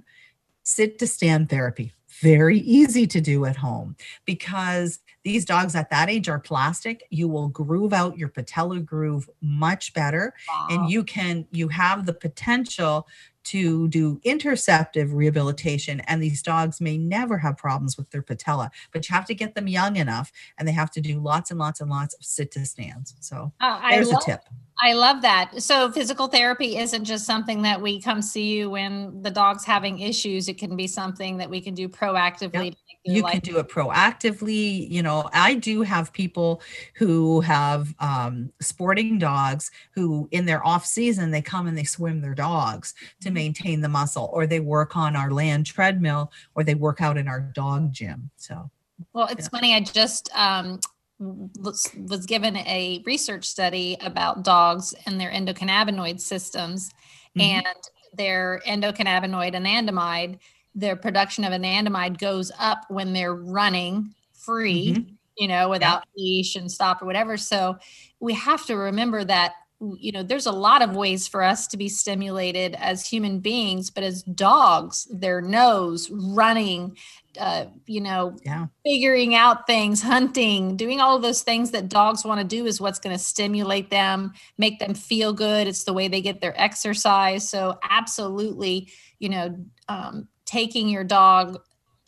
sit 0.63 0.99
to 0.99 1.07
stand 1.07 1.49
therapy. 1.49 1.93
Very 2.21 2.59
easy 2.59 3.07
to 3.07 3.21
do 3.21 3.47
at 3.47 3.57
home 3.57 3.97
because 4.27 5.01
these 5.25 5.45
dogs 5.45 5.75
at 5.75 5.91
that 5.91 6.11
age 6.11 6.29
are 6.29 6.39
plastic. 6.39 7.05
You 7.11 7.29
will 7.29 7.49
groove 7.49 7.93
out 7.93 8.19
your 8.19 8.29
patellar 8.29 8.85
groove 8.85 9.29
much 9.41 9.95
better. 9.95 10.35
Wow. 10.49 10.67
And 10.71 10.91
you 10.91 11.05
can, 11.05 11.47
you 11.51 11.69
have 11.69 12.07
the 12.07 12.13
potential 12.13 13.09
to 13.45 13.89
do 13.89 14.21
interceptive 14.25 15.13
rehabilitation 15.13 16.01
and 16.01 16.23
these 16.23 16.43
dogs 16.43 16.81
may 16.81 16.97
never 16.97 17.39
have 17.39 17.57
problems 17.57 17.97
with 17.97 18.11
their 18.11 18.23
patella 18.23 18.71
but 18.93 19.09
you 19.09 19.15
have 19.15 19.27
to 19.27 19.35
get 19.35 19.55
them 19.55 19.69
young 19.69 19.97
enough 19.97 20.33
and 20.59 20.67
they 20.67 20.73
have 20.73 20.91
to 20.91 21.01
do 21.01 21.21
lots 21.21 21.51
and 21.51 21.59
lots 21.59 21.81
and 21.81 21.91
lots 21.91 22.15
of 22.15 22.25
sit 22.25 22.51
to 22.53 22.65
stands. 22.65 23.15
So 23.21 23.53
uh, 23.61 23.91
there's 23.91 24.11
love, 24.11 24.23
a 24.23 24.25
tip. 24.25 24.41
I 24.81 24.95
love 24.95 25.23
that. 25.23 25.63
So 25.63 25.91
physical 25.93 26.29
therapy 26.29 26.77
isn't 26.77 27.05
just 27.05 27.25
something 27.25 27.63
that 27.63 27.81
we 27.81 28.01
come 28.01 28.23
see 28.23 28.57
you 28.57 28.71
when 28.71 29.23
the 29.23 29.31
dog's 29.31 29.65
having 29.65 30.01
issues. 30.01 30.49
It 30.49 30.59
can 30.59 30.77
be 30.77 30.87
something 30.87 31.37
that 31.39 31.51
we 31.51 31.61
can 31.61 31.75
do 31.75 31.89
proactively 31.89 32.77
yep. 33.05 33.17
you 33.17 33.23
can 33.25 33.41
do 33.41 33.59
it 33.59 33.69
proactively. 33.69 34.89
You 34.89 35.03
know 35.03 35.29
i 35.33 35.55
do 35.55 35.83
have 35.83 36.13
people 36.13 36.63
who 36.95 37.41
have 37.41 37.95
um, 37.99 38.53
sporting 38.61 39.19
dogs 39.19 39.71
who 39.93 40.29
in 40.31 40.47
their 40.47 40.65
off 40.67 40.87
season 40.87 41.31
they 41.31 41.43
come 41.43 41.67
and 41.67 41.77
they 41.77 41.85
swim 41.85 42.21
their 42.21 42.35
dogs 42.35 42.95
to. 43.23 43.32
Maintain 43.33 43.81
the 43.81 43.89
muscle 43.89 44.31
or 44.33 44.47
they 44.47 44.61
work 44.61 44.97
on 44.97 45.17
our 45.17 45.31
land 45.31 45.67
treadmill 45.67 46.31
or 46.55 46.65
they 46.65 46.75
work 46.75 47.01
out 47.01 47.17
in 47.17 47.29
our 47.29 47.41
dog 47.41 47.93
gym 47.93 48.31
so 48.37 48.71
well 49.13 49.27
it's 49.31 49.45
yeah. 49.45 49.49
funny 49.49 49.75
i 49.75 49.81
just 49.81 50.31
um, 50.35 50.79
was, 51.19 51.91
was 52.09 52.27
given 52.27 52.57
a 52.57 53.03
research 53.07 53.45
study 53.45 53.97
about 54.01 54.43
dogs 54.43 54.95
and 55.07 55.21
their 55.21 55.31
endocannabinoid 55.31 56.21
systems 56.21 56.91
mm-hmm. 57.37 57.41
and 57.41 57.77
their 58.15 58.61
endocannabinoid 58.67 59.55
anandamide 59.55 60.39
their 60.75 60.97
production 60.97 61.45
of 61.45 61.53
anandamide 61.53 62.19
goes 62.19 62.51
up 62.59 62.85
when 62.89 63.13
they're 63.13 63.35
running 63.35 64.15
free, 64.33 64.95
mm-hmm. 64.95 65.15
you 65.37 65.49
know, 65.49 65.69
without 65.69 66.05
yeah. 66.15 66.23
leash 66.23 66.57
and 66.57 66.71
stop 66.71 67.03
or 67.03 67.07
whatever. 67.07 67.37
So 67.37 67.77
we 68.21 68.35
have 68.35 68.65
to 68.67 68.77
remember 68.77 69.25
that 69.25 69.53
you 69.99 70.13
know 70.13 70.23
there's 70.23 70.47
a 70.47 70.53
lot 70.53 70.83
of 70.83 70.95
ways 70.95 71.27
for 71.27 71.43
us 71.43 71.67
to 71.67 71.77
be 71.77 71.89
stimulated 71.89 72.75
as 72.77 73.07
human 73.07 73.41
beings 73.41 73.91
but 73.91 74.05
as 74.05 74.23
dogs 74.23 75.09
their 75.11 75.41
nose 75.41 76.11
running 76.11 76.97
uh, 77.41 77.65
you 77.87 78.01
know 78.01 78.37
yeah. 78.45 78.67
figuring 78.85 79.35
out 79.35 79.67
things 79.67 80.03
hunting 80.03 80.77
doing 80.77 81.01
all 81.01 81.17
of 81.17 81.23
those 81.23 81.43
things 81.43 81.71
that 81.71 81.89
dogs 81.89 82.25
want 82.25 82.41
to 82.41 82.47
do 82.47 82.67
is 82.67 82.81
what's 82.81 82.99
going 82.99 83.17
to 83.17 83.23
stimulate 83.23 83.91
them 83.91 84.33
make 84.59 84.79
them 84.79 84.95
feel 84.95 85.33
good 85.33 85.67
it's 85.67 85.85
the 85.85 85.93
way 85.93 86.09
they 86.09 86.21
get 86.21 86.41
their 86.41 86.59
exercise 86.61 87.49
so 87.49 87.79
absolutely 87.89 88.89
you 89.19 89.29
know 89.29 89.57
um, 89.89 90.29
taking 90.45 90.89
your 90.89 91.05
dog 91.05 91.59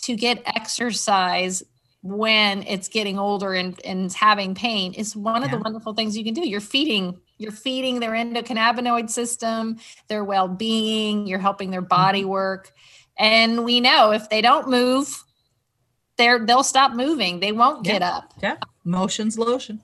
to 0.03 0.15
get 0.15 0.43
exercise 0.47 1.63
when 2.05 2.63
it's 2.65 2.89
getting 2.89 3.19
older 3.19 3.55
and, 3.55 3.81
and 3.83 4.13
having 4.13 4.55
pain 4.55 4.93
is 4.93 5.17
one 5.17 5.43
of 5.43 5.51
yeah. 5.51 5.57
the 5.57 5.63
wonderful 5.63 5.95
things 5.95 6.15
you 6.19 6.23
can 6.23 6.35
do. 6.35 6.47
You're 6.47 6.61
feeding, 6.61 7.19
you're 7.39 7.53
feeding 7.53 8.01
their 8.01 8.13
endocannabinoid 8.13 9.11
system, 9.11 9.79
their 10.09 10.25
well-being, 10.25 11.27
you're 11.27 11.39
helping 11.39 11.71
their 11.71 11.83
body 11.83 12.21
mm-hmm. 12.21 12.31
work. 12.31 12.73
And 13.19 13.65
we 13.65 13.81
know 13.81 14.13
if 14.13 14.29
they 14.29 14.41
don't 14.41 14.69
move, 14.69 15.25
they're 16.17 16.45
they'll 16.45 16.63
stop 16.63 16.95
moving. 16.95 17.41
They 17.41 17.53
won't 17.53 17.87
yeah. 17.87 17.93
get 17.93 18.03
up. 18.03 18.35
Yeah. 18.43 18.57
Motion's 18.85 19.39
lotion. 19.39 19.81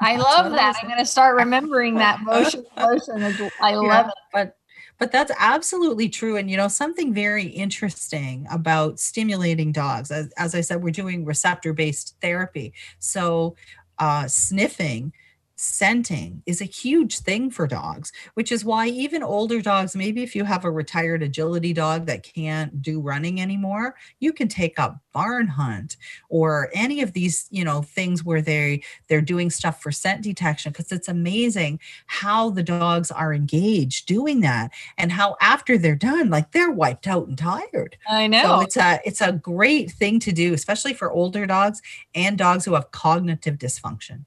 I 0.00 0.16
That's 0.16 0.24
love 0.24 0.52
that. 0.52 0.76
I'm 0.80 0.88
going 0.88 1.00
to 1.00 1.06
start 1.06 1.36
remembering 1.36 1.96
that 1.96 2.20
motion 2.24 2.64
lotion. 2.76 3.50
I 3.60 3.74
love 3.74 3.84
yeah, 3.84 4.08
it. 4.08 4.14
But 4.32 4.56
but 5.00 5.10
that's 5.10 5.32
absolutely 5.38 6.10
true. 6.10 6.36
And, 6.36 6.50
you 6.50 6.58
know, 6.58 6.68
something 6.68 7.14
very 7.14 7.46
interesting 7.46 8.46
about 8.50 9.00
stimulating 9.00 9.72
dogs, 9.72 10.10
as, 10.10 10.30
as 10.36 10.54
I 10.54 10.60
said, 10.60 10.82
we're 10.82 10.90
doing 10.90 11.24
receptor 11.24 11.72
based 11.72 12.16
therapy. 12.20 12.74
So, 12.98 13.56
uh, 13.98 14.28
sniffing 14.28 15.14
scenting 15.60 16.42
is 16.46 16.62
a 16.62 16.64
huge 16.64 17.18
thing 17.18 17.50
for 17.50 17.66
dogs, 17.66 18.12
which 18.32 18.50
is 18.50 18.64
why 18.64 18.86
even 18.86 19.22
older 19.22 19.60
dogs, 19.60 19.94
maybe 19.94 20.22
if 20.22 20.34
you 20.34 20.44
have 20.44 20.64
a 20.64 20.70
retired 20.70 21.22
agility 21.22 21.74
dog 21.74 22.06
that 22.06 22.22
can't 22.22 22.80
do 22.80 22.98
running 22.98 23.42
anymore, 23.42 23.94
you 24.20 24.32
can 24.32 24.48
take 24.48 24.78
up 24.78 24.98
barn 25.12 25.46
hunt 25.46 25.98
or 26.30 26.70
any 26.72 27.02
of 27.02 27.12
these, 27.12 27.46
you 27.50 27.62
know, 27.62 27.82
things 27.82 28.24
where 28.24 28.40
they 28.40 28.82
they're 29.08 29.20
doing 29.20 29.50
stuff 29.50 29.82
for 29.82 29.92
scent 29.92 30.22
detection 30.22 30.72
because 30.72 30.92
it's 30.92 31.08
amazing 31.08 31.78
how 32.06 32.48
the 32.48 32.62
dogs 32.62 33.10
are 33.10 33.34
engaged 33.34 34.06
doing 34.06 34.40
that 34.40 34.70
and 34.96 35.12
how 35.12 35.36
after 35.42 35.76
they're 35.76 35.94
done 35.94 36.30
like 36.30 36.52
they're 36.52 36.70
wiped 36.70 37.06
out 37.06 37.28
and 37.28 37.36
tired. 37.36 37.98
I 38.08 38.26
know. 38.28 38.42
So 38.42 38.60
it's 38.60 38.76
a 38.78 39.00
it's 39.04 39.20
a 39.20 39.32
great 39.32 39.90
thing 39.90 40.20
to 40.20 40.32
do 40.32 40.54
especially 40.54 40.94
for 40.94 41.12
older 41.12 41.44
dogs 41.44 41.82
and 42.14 42.38
dogs 42.38 42.64
who 42.64 42.72
have 42.72 42.90
cognitive 42.92 43.58
dysfunction. 43.58 44.24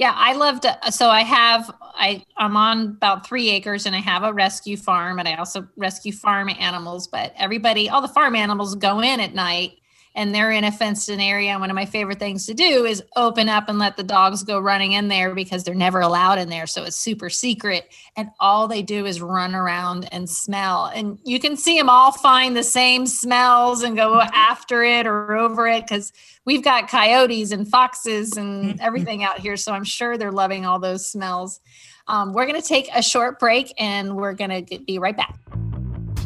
Yeah, 0.00 0.14
I 0.16 0.32
love 0.32 0.62
to. 0.62 0.86
Uh, 0.86 0.90
so 0.90 1.10
I 1.10 1.20
have 1.24 1.70
I 1.82 2.24
I'm 2.38 2.56
on 2.56 2.82
about 2.86 3.26
three 3.26 3.50
acres 3.50 3.84
and 3.84 3.94
I 3.94 3.98
have 4.00 4.22
a 4.22 4.32
rescue 4.32 4.78
farm 4.78 5.18
and 5.18 5.28
I 5.28 5.34
also 5.34 5.68
rescue 5.76 6.12
farm 6.12 6.48
animals. 6.58 7.06
But 7.06 7.34
everybody, 7.36 7.90
all 7.90 8.00
the 8.00 8.08
farm 8.08 8.34
animals 8.34 8.74
go 8.76 9.00
in 9.02 9.20
at 9.20 9.34
night 9.34 9.74
and 10.14 10.34
they're 10.34 10.50
in 10.50 10.64
a 10.64 10.72
fenced 10.72 11.08
in 11.08 11.20
area. 11.20 11.50
And 11.50 11.60
one 11.60 11.70
of 11.70 11.74
my 11.74 11.86
favorite 11.86 12.18
things 12.18 12.46
to 12.46 12.54
do 12.54 12.84
is 12.84 13.02
open 13.16 13.48
up 13.48 13.68
and 13.68 13.78
let 13.78 13.96
the 13.96 14.02
dogs 14.02 14.42
go 14.42 14.58
running 14.58 14.92
in 14.92 15.08
there 15.08 15.34
because 15.34 15.62
they're 15.62 15.74
never 15.74 16.00
allowed 16.00 16.38
in 16.38 16.48
there. 16.48 16.66
So 16.66 16.82
it's 16.84 16.96
super 16.96 17.30
secret. 17.30 17.92
And 18.16 18.30
all 18.40 18.66
they 18.66 18.82
do 18.82 19.06
is 19.06 19.20
run 19.20 19.54
around 19.54 20.08
and 20.12 20.28
smell. 20.28 20.86
And 20.86 21.18
you 21.24 21.38
can 21.38 21.56
see 21.56 21.78
them 21.78 21.88
all 21.88 22.12
find 22.12 22.56
the 22.56 22.64
same 22.64 23.06
smells 23.06 23.82
and 23.82 23.96
go 23.96 24.20
after 24.20 24.82
it 24.82 25.06
or 25.06 25.34
over 25.34 25.68
it 25.68 25.86
because 25.86 26.12
we've 26.44 26.64
got 26.64 26.88
coyotes 26.88 27.52
and 27.52 27.68
foxes 27.68 28.36
and 28.36 28.64
mm-hmm. 28.64 28.80
everything 28.80 29.22
out 29.22 29.38
here. 29.38 29.56
So 29.56 29.72
I'm 29.72 29.84
sure 29.84 30.18
they're 30.18 30.32
loving 30.32 30.66
all 30.66 30.80
those 30.80 31.06
smells. 31.06 31.60
Um, 32.08 32.32
we're 32.32 32.46
going 32.46 32.60
to 32.60 32.66
take 32.66 32.88
a 32.92 33.02
short 33.02 33.38
break 33.38 33.72
and 33.78 34.16
we're 34.16 34.34
going 34.34 34.66
to 34.66 34.78
be 34.80 34.98
right 34.98 35.16
back. 35.16 35.38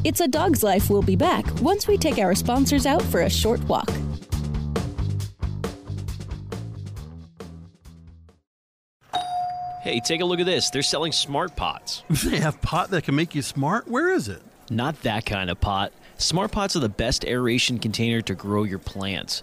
It's 0.04 0.20
a 0.20 0.28
Dog's 0.28 0.62
Life 0.62 0.90
we 0.90 0.94
will 0.96 1.02
be 1.02 1.16
back 1.16 1.46
once 1.62 1.88
we 1.88 1.96
take 1.96 2.18
our 2.18 2.34
sponsors 2.34 2.84
out 2.84 3.00
for 3.00 3.22
a 3.22 3.30
short 3.30 3.58
walk. 3.64 3.90
Hey, 9.80 10.00
take 10.00 10.20
a 10.20 10.26
look 10.26 10.40
at 10.40 10.46
this. 10.46 10.68
They're 10.68 10.82
selling 10.82 11.12
smart 11.12 11.56
pots. 11.56 12.02
They 12.24 12.38
have 12.38 12.60
pot 12.60 12.90
that 12.90 13.04
can 13.04 13.14
make 13.14 13.34
you 13.34 13.40
smart? 13.40 13.88
Where 13.88 14.12
is 14.12 14.28
it? 14.28 14.42
Not 14.70 15.00
that 15.02 15.24
kind 15.24 15.48
of 15.48 15.58
pot. 15.62 15.90
Smart 16.18 16.52
pots 16.52 16.76
are 16.76 16.80
the 16.80 16.88
best 16.90 17.24
aeration 17.24 17.78
container 17.78 18.20
to 18.22 18.34
grow 18.34 18.64
your 18.64 18.78
plants. 18.78 19.42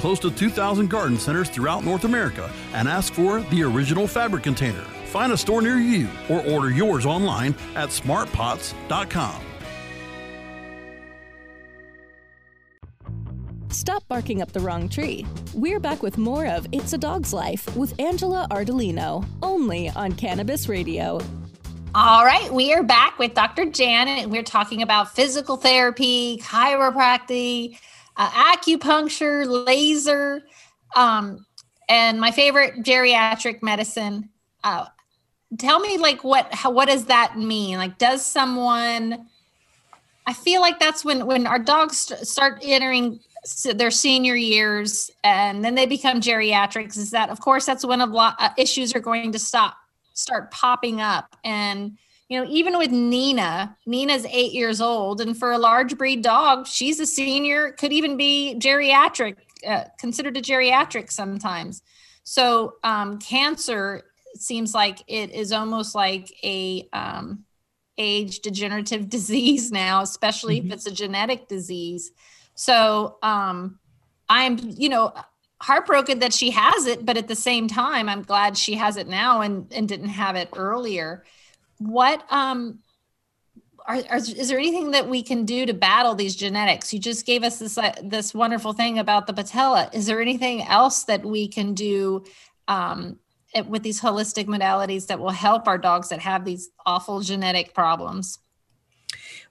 close 0.01 0.19
to 0.19 0.31
2,000 0.31 0.89
garden 0.89 1.17
centers 1.17 1.47
throughout 1.47 1.85
North 1.85 2.03
America 2.05 2.51
and 2.73 2.89
ask 2.89 3.13
for 3.13 3.41
the 3.41 3.61
original 3.61 4.07
fabric 4.07 4.43
container. 4.43 4.81
Find 5.05 5.31
a 5.31 5.37
store 5.37 5.61
near 5.61 5.77
you 5.77 6.09
or 6.27 6.41
order 6.47 6.71
yours 6.71 7.05
online 7.05 7.53
at 7.75 7.89
smartpots.com. 7.89 9.41
Stop 13.69 14.07
barking 14.07 14.41
up 14.41 14.51
the 14.51 14.59
wrong 14.59 14.89
tree. 14.89 15.25
We're 15.53 15.79
back 15.79 16.01
with 16.01 16.17
more 16.17 16.45
of 16.47 16.67
It's 16.71 16.93
a 16.93 16.97
Dog's 16.97 17.31
Life 17.31 17.75
with 17.75 17.99
Angela 17.99 18.47
Ardolino, 18.51 19.25
only 19.43 19.89
on 19.89 20.13
Cannabis 20.13 20.67
Radio. 20.67 21.19
All 21.93 22.25
right, 22.25 22.51
we 22.51 22.73
are 22.73 22.83
back 22.83 23.19
with 23.19 23.33
Dr. 23.33 23.65
Janet, 23.65 24.23
and 24.23 24.31
we're 24.31 24.43
talking 24.43 24.81
about 24.81 25.13
physical 25.13 25.57
therapy, 25.57 26.37
chiropractic, 26.41 27.77
uh, 28.21 28.29
acupuncture, 28.29 29.65
laser, 29.65 30.43
um, 30.95 31.43
and 31.89 32.19
my 32.19 32.29
favorite 32.29 32.83
geriatric 32.83 33.63
medicine. 33.63 34.29
Uh, 34.63 34.85
tell 35.57 35.79
me, 35.79 35.97
like, 35.97 36.23
what 36.23 36.53
how, 36.53 36.69
what 36.69 36.87
does 36.87 37.05
that 37.05 37.35
mean? 37.37 37.77
Like, 37.77 37.97
does 37.97 38.23
someone? 38.23 39.27
I 40.27 40.33
feel 40.33 40.61
like 40.61 40.79
that's 40.79 41.03
when 41.03 41.25
when 41.25 41.47
our 41.47 41.57
dogs 41.57 42.13
start 42.21 42.59
entering 42.61 43.19
their 43.73 43.89
senior 43.89 44.35
years 44.35 45.09
and 45.23 45.65
then 45.65 45.73
they 45.73 45.87
become 45.87 46.21
geriatrics. 46.21 46.97
Is 46.97 47.09
that, 47.09 47.31
of 47.31 47.41
course, 47.41 47.65
that's 47.65 47.83
when 47.83 48.01
a 48.01 48.05
lot 48.05 48.35
uh, 48.37 48.49
issues 48.55 48.95
are 48.95 48.99
going 48.99 49.31
to 49.31 49.39
stop 49.39 49.75
start 50.13 50.51
popping 50.51 51.01
up 51.01 51.35
and 51.43 51.97
you 52.31 52.39
know 52.39 52.49
even 52.49 52.77
with 52.77 52.91
nina 52.91 53.75
nina's 53.85 54.25
eight 54.27 54.53
years 54.53 54.79
old 54.79 55.19
and 55.19 55.37
for 55.37 55.51
a 55.51 55.57
large 55.57 55.97
breed 55.97 56.21
dog 56.23 56.65
she's 56.65 56.99
a 56.99 57.05
senior 57.05 57.73
could 57.73 57.91
even 57.91 58.15
be 58.15 58.55
geriatric 58.57 59.35
uh, 59.67 59.83
considered 59.99 60.37
a 60.37 60.41
geriatric 60.41 61.11
sometimes 61.11 61.83
so 62.23 62.75
um, 62.83 63.19
cancer 63.19 64.03
seems 64.35 64.73
like 64.73 64.99
it 65.07 65.31
is 65.31 65.51
almost 65.51 65.93
like 65.93 66.31
a 66.43 66.87
um, 66.93 67.43
age 67.97 68.39
degenerative 68.39 69.09
disease 69.17 69.69
now 69.69 70.01
especially 70.01 70.59
mm-hmm. 70.59 70.67
if 70.67 70.73
it's 70.73 70.87
a 70.87 70.91
genetic 70.91 71.49
disease 71.49 72.11
so 72.55 73.17
um, 73.21 73.77
i'm 74.29 74.57
you 74.61 74.87
know 74.87 75.13
heartbroken 75.61 76.17
that 76.17 76.33
she 76.33 76.49
has 76.49 76.87
it, 76.87 77.05
but 77.05 77.17
at 77.17 77.27
the 77.27 77.35
same 77.35 77.67
time, 77.67 78.09
I'm 78.09 78.23
glad 78.23 78.57
she 78.57 78.73
has 78.73 78.97
it 78.97 79.07
now 79.07 79.41
and, 79.41 79.71
and 79.71 79.87
didn't 79.87 80.09
have 80.09 80.35
it 80.35 80.49
earlier. 80.55 81.23
What 81.81 82.23
um 82.31 82.79
are, 83.87 83.97
are, 84.09 84.17
is 84.17 84.49
there 84.49 84.59
anything 84.59 84.91
that 84.91 85.09
we 85.09 85.23
can 85.23 85.45
do 85.45 85.65
to 85.65 85.73
battle 85.73 86.13
these 86.13 86.35
genetics? 86.35 86.93
You 86.93 86.99
just 86.99 87.25
gave 87.25 87.43
us 87.43 87.59
this 87.59 87.77
uh, 87.77 87.93
this 88.03 88.33
wonderful 88.33 88.73
thing 88.73 88.99
about 88.99 89.25
the 89.27 89.33
patella. 89.33 89.89
Is 89.93 90.05
there 90.05 90.21
anything 90.21 90.61
else 90.63 91.03
that 91.05 91.25
we 91.25 91.47
can 91.47 91.73
do 91.73 92.23
um, 92.67 93.17
with 93.67 93.83
these 93.83 93.99
holistic 93.99 94.45
modalities 94.45 95.07
that 95.07 95.19
will 95.19 95.31
help 95.31 95.67
our 95.67 95.77
dogs 95.77 96.09
that 96.09 96.19
have 96.19 96.45
these 96.45 96.69
awful 96.85 97.21
genetic 97.21 97.73
problems? 97.73 98.37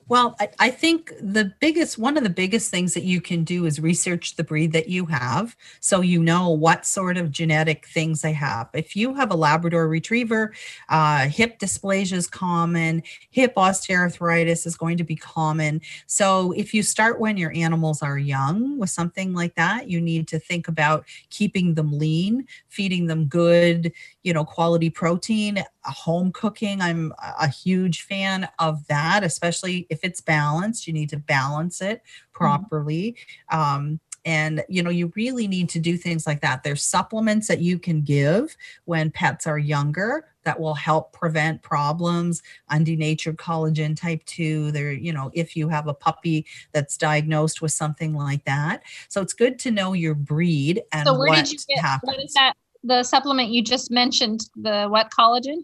Well, 0.08 0.34
I, 0.40 0.48
I, 0.58 0.70
think 0.70 1.12
the 1.20 1.52
biggest, 1.60 1.96
one 1.96 2.16
of 2.16 2.24
the 2.24 2.30
biggest 2.30 2.68
things 2.68 2.94
that 2.94 3.04
you 3.04 3.20
can 3.20 3.44
do 3.44 3.64
is 3.64 3.78
research 3.78 4.34
the 4.34 4.42
breed 4.42 4.72
that 4.72 4.88
you 4.88 5.06
have 5.06 5.56
so 5.78 6.00
you 6.00 6.20
know 6.20 6.50
what 6.50 6.84
sort 6.84 7.16
of 7.16 7.30
genetic 7.30 7.86
things 7.86 8.20
they 8.20 8.32
have. 8.32 8.68
If 8.74 8.96
you 8.96 9.14
have 9.14 9.30
a 9.30 9.36
Labrador 9.36 9.86
retriever, 9.86 10.52
uh, 10.88 11.28
hip 11.28 11.60
dysplasia 11.60 12.14
is 12.14 12.26
common, 12.26 13.04
hip 13.30 13.54
osteoarthritis 13.54 14.66
is 14.66 14.76
going 14.76 14.96
to 14.96 15.04
be 15.04 15.14
common. 15.14 15.80
So 16.06 16.50
if 16.52 16.74
you 16.74 16.82
start 16.82 17.20
when 17.20 17.36
your 17.36 17.52
animals 17.54 18.02
are 18.02 18.18
young 18.18 18.78
with 18.78 18.90
something 18.90 19.32
like 19.32 19.54
that, 19.54 19.88
you 19.88 20.00
need 20.00 20.26
to 20.28 20.40
think 20.40 20.66
about 20.66 21.04
keeping 21.30 21.74
them 21.74 21.96
lean, 21.96 22.48
feeding 22.68 23.06
them 23.06 23.26
good, 23.26 23.92
you 24.24 24.32
know, 24.32 24.44
quality 24.44 24.90
protein, 24.90 25.62
home 25.84 26.32
cooking. 26.32 26.80
I'm 26.80 27.12
a 27.40 27.48
huge 27.48 28.02
fan 28.02 28.48
of 28.58 28.86
that, 28.88 29.24
especially 29.24 29.86
if 29.90 30.00
it's 30.02 30.20
balanced. 30.20 30.86
You 30.86 30.92
need 30.92 31.08
to 31.10 31.16
balance 31.16 31.80
it 31.80 31.98
mm-hmm. 31.98 32.32
properly. 32.32 33.16
Mm-hmm. 33.50 33.60
Um, 33.60 34.00
and 34.24 34.62
you 34.68 34.82
know 34.82 34.90
you 34.90 35.12
really 35.16 35.46
need 35.46 35.68
to 35.68 35.78
do 35.78 35.96
things 35.96 36.26
like 36.26 36.40
that 36.40 36.62
there's 36.62 36.82
supplements 36.82 37.48
that 37.48 37.60
you 37.60 37.78
can 37.78 38.02
give 38.02 38.56
when 38.84 39.10
pets 39.10 39.46
are 39.46 39.58
younger 39.58 40.26
that 40.44 40.58
will 40.58 40.74
help 40.74 41.12
prevent 41.12 41.62
problems 41.62 42.42
undenatured 42.70 43.36
collagen 43.36 43.98
type 43.98 44.22
2 44.26 44.72
there 44.72 44.92
you 44.92 45.12
know 45.12 45.30
if 45.32 45.56
you 45.56 45.68
have 45.68 45.86
a 45.86 45.94
puppy 45.94 46.46
that's 46.72 46.96
diagnosed 46.96 47.62
with 47.62 47.72
something 47.72 48.14
like 48.14 48.44
that 48.44 48.82
so 49.08 49.20
it's 49.20 49.32
good 49.32 49.58
to 49.58 49.70
know 49.70 49.92
your 49.92 50.14
breed 50.14 50.82
and 50.92 51.06
so 51.06 51.18
where 51.18 51.34
did 51.34 51.52
you 51.52 51.58
get 51.68 51.82
happens. 51.82 52.12
what 52.12 52.22
is 52.22 52.32
that 52.34 52.54
the 52.82 53.02
supplement 53.02 53.50
you 53.50 53.62
just 53.62 53.90
mentioned, 53.90 54.40
the 54.56 54.86
what 54.86 55.10
collagen? 55.10 55.62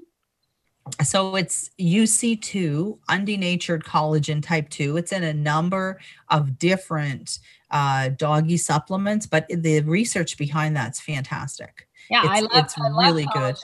So 1.03 1.35
it's 1.35 1.71
UC2, 1.81 2.99
undenatured 3.09 3.83
collagen 3.83 4.43
type 4.43 4.69
2. 4.71 4.97
It's 4.97 5.13
in 5.13 5.25
a 5.25 5.35
number 5.35 5.99
of 6.31 6.59
different 6.59 7.41
uh, 7.71 8.11
doggy 8.11 8.57
supplements, 8.57 9.27
but 9.27 9.47
the 9.49 9.81
research 9.81 10.39
behind 10.39 10.77
that's 10.77 11.01
fantastic. 11.01 11.89
Yeah, 12.09 12.23
it's, 12.23 12.31
I 12.31 12.41
love 12.41 12.65
it's 12.65 12.79
I 12.79 12.89
really 12.89 13.25
love 13.25 13.35
good. 13.35 13.57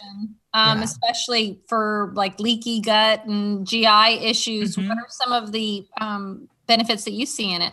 Um, 0.55 0.79
yeah. 0.79 0.85
especially 0.85 1.61
for 1.69 2.13
like 2.15 2.41
leaky 2.41 2.81
gut 2.81 3.25
and 3.25 3.65
GI 3.67 4.19
issues. 4.21 4.77
Mm-hmm. 4.77 4.89
What 4.89 4.99
are 4.99 5.07
some 5.09 5.33
of 5.33 5.53
the 5.53 5.87
um, 6.01 6.49
benefits 6.67 7.05
that 7.05 7.13
you 7.13 7.25
see 7.25 7.55
in 7.55 7.63
it? 7.63 7.73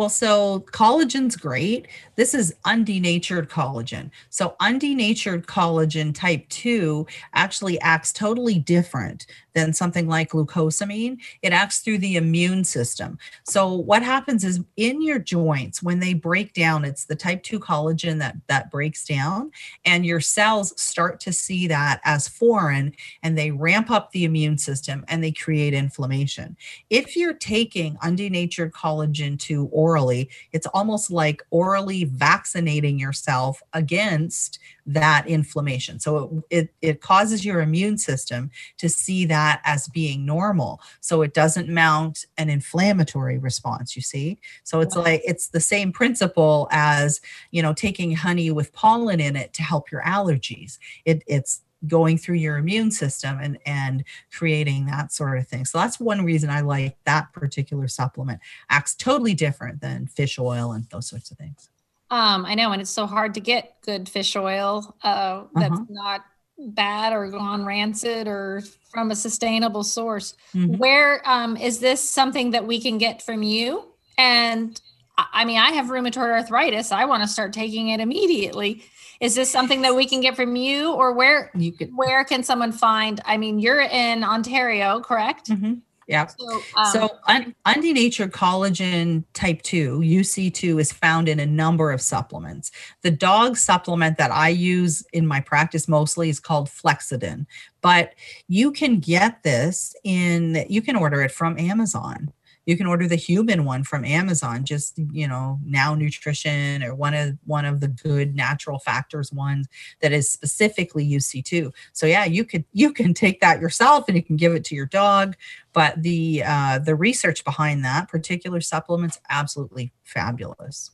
Well, 0.00 0.08
so 0.08 0.60
collagen's 0.72 1.36
great. 1.36 1.86
This 2.14 2.32
is 2.32 2.54
undenatured 2.64 3.48
collagen. 3.48 4.10
So, 4.30 4.56
undenatured 4.58 5.44
collagen 5.44 6.14
type 6.14 6.48
2 6.48 7.06
actually 7.34 7.78
acts 7.82 8.10
totally 8.10 8.58
different 8.58 9.26
than 9.52 9.74
something 9.74 10.08
like 10.08 10.30
glucosamine. 10.30 11.18
It 11.42 11.52
acts 11.52 11.80
through 11.80 11.98
the 11.98 12.16
immune 12.16 12.64
system. 12.64 13.18
So, 13.44 13.74
what 13.74 14.02
happens 14.02 14.42
is 14.42 14.60
in 14.78 15.02
your 15.02 15.18
joints, 15.18 15.82
when 15.82 16.00
they 16.00 16.14
break 16.14 16.54
down, 16.54 16.86
it's 16.86 17.04
the 17.04 17.14
type 17.16 17.42
2 17.42 17.60
collagen 17.60 18.20
that, 18.20 18.36
that 18.46 18.70
breaks 18.70 19.04
down, 19.04 19.50
and 19.84 20.06
your 20.06 20.20
cells 20.20 20.72
start 20.80 21.20
to 21.20 21.32
see 21.32 21.66
that 21.66 22.00
as 22.04 22.26
foreign 22.26 22.94
and 23.22 23.36
they 23.36 23.50
ramp 23.50 23.90
up 23.90 24.12
the 24.12 24.24
immune 24.24 24.56
system 24.56 25.04
and 25.08 25.22
they 25.22 25.32
create 25.32 25.74
inflammation. 25.74 26.56
If 26.88 27.16
you're 27.16 27.34
taking 27.34 27.96
undenatured 27.96 28.70
collagen 28.70 29.38
to 29.40 29.68
orally, 29.90 30.30
it's 30.52 30.66
almost 30.66 31.10
like 31.10 31.42
orally 31.50 32.04
vaccinating 32.04 32.98
yourself 32.98 33.62
against 33.72 34.58
that 34.86 35.26
inflammation. 35.26 35.98
So 35.98 36.44
it, 36.50 36.58
it, 36.58 36.74
it, 36.82 37.00
causes 37.00 37.44
your 37.44 37.60
immune 37.60 37.98
system 37.98 38.50
to 38.78 38.88
see 38.88 39.24
that 39.26 39.60
as 39.64 39.88
being 39.88 40.24
normal. 40.24 40.80
So 41.00 41.22
it 41.22 41.34
doesn't 41.34 41.68
mount 41.68 42.26
an 42.38 42.48
inflammatory 42.48 43.38
response, 43.38 43.96
you 43.96 44.02
see? 44.02 44.38
So 44.64 44.80
it's 44.80 44.96
wow. 44.96 45.04
like 45.04 45.22
it's 45.24 45.48
the 45.48 45.60
same 45.60 45.92
principle 45.92 46.68
as, 46.70 47.20
you 47.50 47.62
know, 47.62 47.72
taking 47.72 48.12
honey 48.12 48.50
with 48.50 48.72
pollen 48.72 49.20
in 49.20 49.36
it 49.36 49.52
to 49.54 49.62
help 49.62 49.90
your 49.90 50.02
allergies. 50.02 50.78
It, 51.04 51.22
it's 51.26 51.62
going 51.86 52.18
through 52.18 52.36
your 52.36 52.58
immune 52.58 52.90
system 52.90 53.38
and 53.40 53.58
and 53.66 54.04
creating 54.32 54.86
that 54.86 55.12
sort 55.12 55.38
of 55.38 55.46
thing 55.48 55.64
so 55.64 55.78
that's 55.78 55.98
one 55.98 56.24
reason 56.24 56.50
i 56.50 56.60
like 56.60 56.96
that 57.04 57.32
particular 57.32 57.88
supplement 57.88 58.40
acts 58.68 58.94
totally 58.94 59.34
different 59.34 59.80
than 59.80 60.06
fish 60.06 60.38
oil 60.38 60.72
and 60.72 60.84
those 60.90 61.06
sorts 61.06 61.30
of 61.30 61.38
things 61.38 61.70
um, 62.10 62.44
I 62.44 62.56
know, 62.56 62.72
and 62.72 62.82
it's 62.82 62.90
so 62.90 63.06
hard 63.06 63.34
to 63.34 63.40
get 63.40 63.76
good 63.82 64.08
fish 64.08 64.34
oil 64.34 64.96
uh, 65.02 65.44
that's 65.54 65.72
uh-huh. 65.72 65.84
not 65.88 66.24
bad 66.58 67.12
or 67.12 67.28
gone 67.28 67.64
rancid 67.64 68.26
or 68.26 68.62
from 68.90 69.10
a 69.10 69.16
sustainable 69.16 69.84
source. 69.84 70.34
Mm-hmm. 70.54 70.76
Where 70.76 71.22
um, 71.28 71.56
is 71.56 71.78
this 71.78 72.06
something 72.06 72.50
that 72.50 72.66
we 72.66 72.80
can 72.80 72.98
get 72.98 73.22
from 73.22 73.42
you? 73.42 73.84
And 74.18 74.80
I 75.16 75.44
mean, 75.44 75.58
I 75.58 75.70
have 75.72 75.86
rheumatoid 75.86 76.30
arthritis. 76.30 76.90
I 76.90 77.04
want 77.04 77.22
to 77.22 77.28
start 77.28 77.52
taking 77.52 77.88
it 77.88 78.00
immediately. 78.00 78.82
Is 79.20 79.34
this 79.34 79.50
something 79.50 79.82
that 79.82 79.94
we 79.94 80.06
can 80.06 80.20
get 80.20 80.34
from 80.34 80.56
you, 80.56 80.92
or 80.92 81.12
where? 81.12 81.50
You 81.54 81.72
can. 81.72 81.94
Where 81.94 82.24
can 82.24 82.42
someone 82.42 82.72
find? 82.72 83.20
I 83.26 83.36
mean, 83.36 83.58
you're 83.58 83.82
in 83.82 84.24
Ontario, 84.24 85.00
correct? 85.00 85.50
Mm-hmm. 85.50 85.74
Yeah. 86.10 86.26
So, 86.26 86.62
um, 86.76 86.86
so 86.86 87.10
un- 87.28 87.54
undenatured 87.66 88.30
collagen 88.30 89.22
type 89.32 89.62
2, 89.62 90.00
UC2, 90.00 90.80
is 90.80 90.92
found 90.92 91.28
in 91.28 91.38
a 91.38 91.46
number 91.46 91.92
of 91.92 92.00
supplements. 92.00 92.72
The 93.02 93.12
dog 93.12 93.56
supplement 93.56 94.18
that 94.18 94.32
I 94.32 94.48
use 94.48 95.04
in 95.12 95.24
my 95.24 95.40
practice 95.40 95.86
mostly 95.86 96.28
is 96.28 96.40
called 96.40 96.68
Flexadin, 96.68 97.46
but 97.80 98.14
you 98.48 98.72
can 98.72 98.98
get 98.98 99.44
this 99.44 99.94
in, 100.02 100.66
you 100.68 100.82
can 100.82 100.96
order 100.96 101.22
it 101.22 101.30
from 101.30 101.56
Amazon 101.60 102.32
you 102.70 102.76
can 102.76 102.86
order 102.86 103.08
the 103.08 103.16
human 103.16 103.64
one 103.64 103.82
from 103.82 104.04
Amazon, 104.04 104.64
just 104.64 104.96
you 105.10 105.26
know, 105.26 105.58
now 105.64 105.92
nutrition 105.96 106.84
or 106.84 106.94
one 106.94 107.14
of 107.14 107.36
one 107.44 107.64
of 107.64 107.80
the 107.80 107.88
good 107.88 108.36
natural 108.36 108.78
factors 108.78 109.32
ones 109.32 109.66
that 110.00 110.12
is 110.12 110.30
specifically 110.30 111.04
UC2. 111.04 111.72
So 111.92 112.06
yeah, 112.06 112.26
you 112.26 112.44
could 112.44 112.64
you 112.72 112.92
can 112.92 113.12
take 113.12 113.40
that 113.40 113.60
yourself 113.60 114.04
and 114.06 114.16
you 114.16 114.22
can 114.22 114.36
give 114.36 114.54
it 114.54 114.64
to 114.66 114.76
your 114.76 114.86
dog. 114.86 115.34
But 115.72 116.00
the 116.00 116.44
uh, 116.46 116.78
the 116.78 116.94
research 116.94 117.44
behind 117.44 117.84
that 117.84 118.08
particular 118.08 118.60
supplement's 118.60 119.18
absolutely 119.28 119.92
fabulous. 120.04 120.92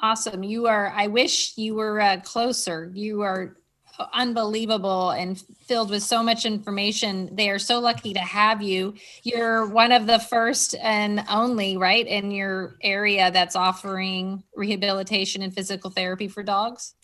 Awesome. 0.00 0.42
You 0.42 0.66
are, 0.66 0.92
I 0.96 1.06
wish 1.06 1.56
you 1.56 1.76
were 1.76 2.00
uh, 2.00 2.18
closer. 2.24 2.90
You 2.92 3.20
are 3.20 3.56
unbelievable 4.12 5.10
and 5.10 5.42
filled 5.66 5.90
with 5.90 6.02
so 6.02 6.22
much 6.22 6.44
information. 6.44 7.34
They 7.34 7.50
are 7.50 7.58
so 7.58 7.78
lucky 7.78 8.12
to 8.14 8.20
have 8.20 8.62
you. 8.62 8.94
You're 9.22 9.66
one 9.66 9.92
of 9.92 10.06
the 10.06 10.18
first 10.18 10.74
and 10.82 11.24
only, 11.28 11.76
right, 11.76 12.06
in 12.06 12.30
your 12.30 12.76
area 12.82 13.30
that's 13.30 13.56
offering 13.56 14.42
rehabilitation 14.54 15.42
and 15.42 15.54
physical 15.54 15.90
therapy 15.90 16.28
for 16.28 16.42
dogs. 16.42 16.94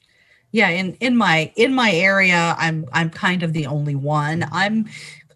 Yeah, 0.50 0.70
in 0.70 0.94
in 0.94 1.16
my 1.16 1.52
in 1.56 1.74
my 1.74 1.92
area, 1.92 2.54
I'm 2.58 2.86
I'm 2.92 3.10
kind 3.10 3.42
of 3.42 3.52
the 3.52 3.66
only 3.66 3.94
one. 3.94 4.46
I'm 4.50 4.86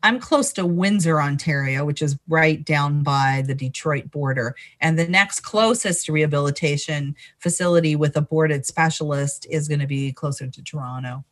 I'm 0.02 0.18
close 0.18 0.52
to 0.54 0.66
Windsor, 0.66 1.20
Ontario, 1.20 1.84
which 1.84 2.02
is 2.02 2.18
right 2.28 2.64
down 2.64 3.02
by 3.02 3.44
the 3.46 3.54
Detroit 3.54 4.10
border. 4.10 4.56
And 4.80 4.98
the 4.98 5.06
next 5.06 5.40
closest 5.40 6.08
rehabilitation 6.08 7.14
facility 7.38 7.94
with 7.94 8.16
a 8.16 8.22
boarded 8.22 8.66
specialist 8.66 9.46
is 9.48 9.68
going 9.68 9.80
to 9.80 9.86
be 9.86 10.12
closer 10.12 10.48
to 10.48 10.62
Toronto. 10.62 11.24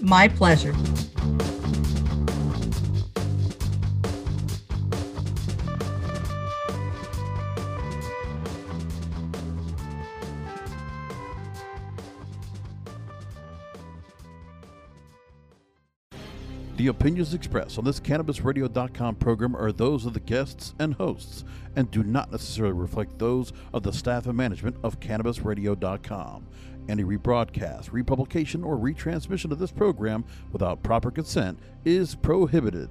My 0.00 0.28
pleasure. 0.28 0.74
The 16.78 16.86
opinions 16.86 17.34
expressed 17.34 17.76
on 17.76 17.84
this 17.84 17.98
CannabisRadio.com 17.98 19.16
program 19.16 19.56
are 19.56 19.72
those 19.72 20.06
of 20.06 20.14
the 20.14 20.20
guests 20.20 20.76
and 20.78 20.94
hosts 20.94 21.44
and 21.78 21.92
do 21.92 22.02
not 22.02 22.32
necessarily 22.32 22.74
reflect 22.74 23.20
those 23.20 23.52
of 23.72 23.84
the 23.84 23.92
staff 23.92 24.26
and 24.26 24.36
management 24.36 24.76
of 24.82 24.98
CannabisRadio.com. 24.98 26.44
Any 26.88 27.04
rebroadcast, 27.04 27.92
republication, 27.92 28.64
or 28.64 28.76
retransmission 28.76 29.52
of 29.52 29.60
this 29.60 29.70
program 29.70 30.24
without 30.50 30.82
proper 30.82 31.12
consent 31.12 31.60
is 31.84 32.16
prohibited. 32.16 32.90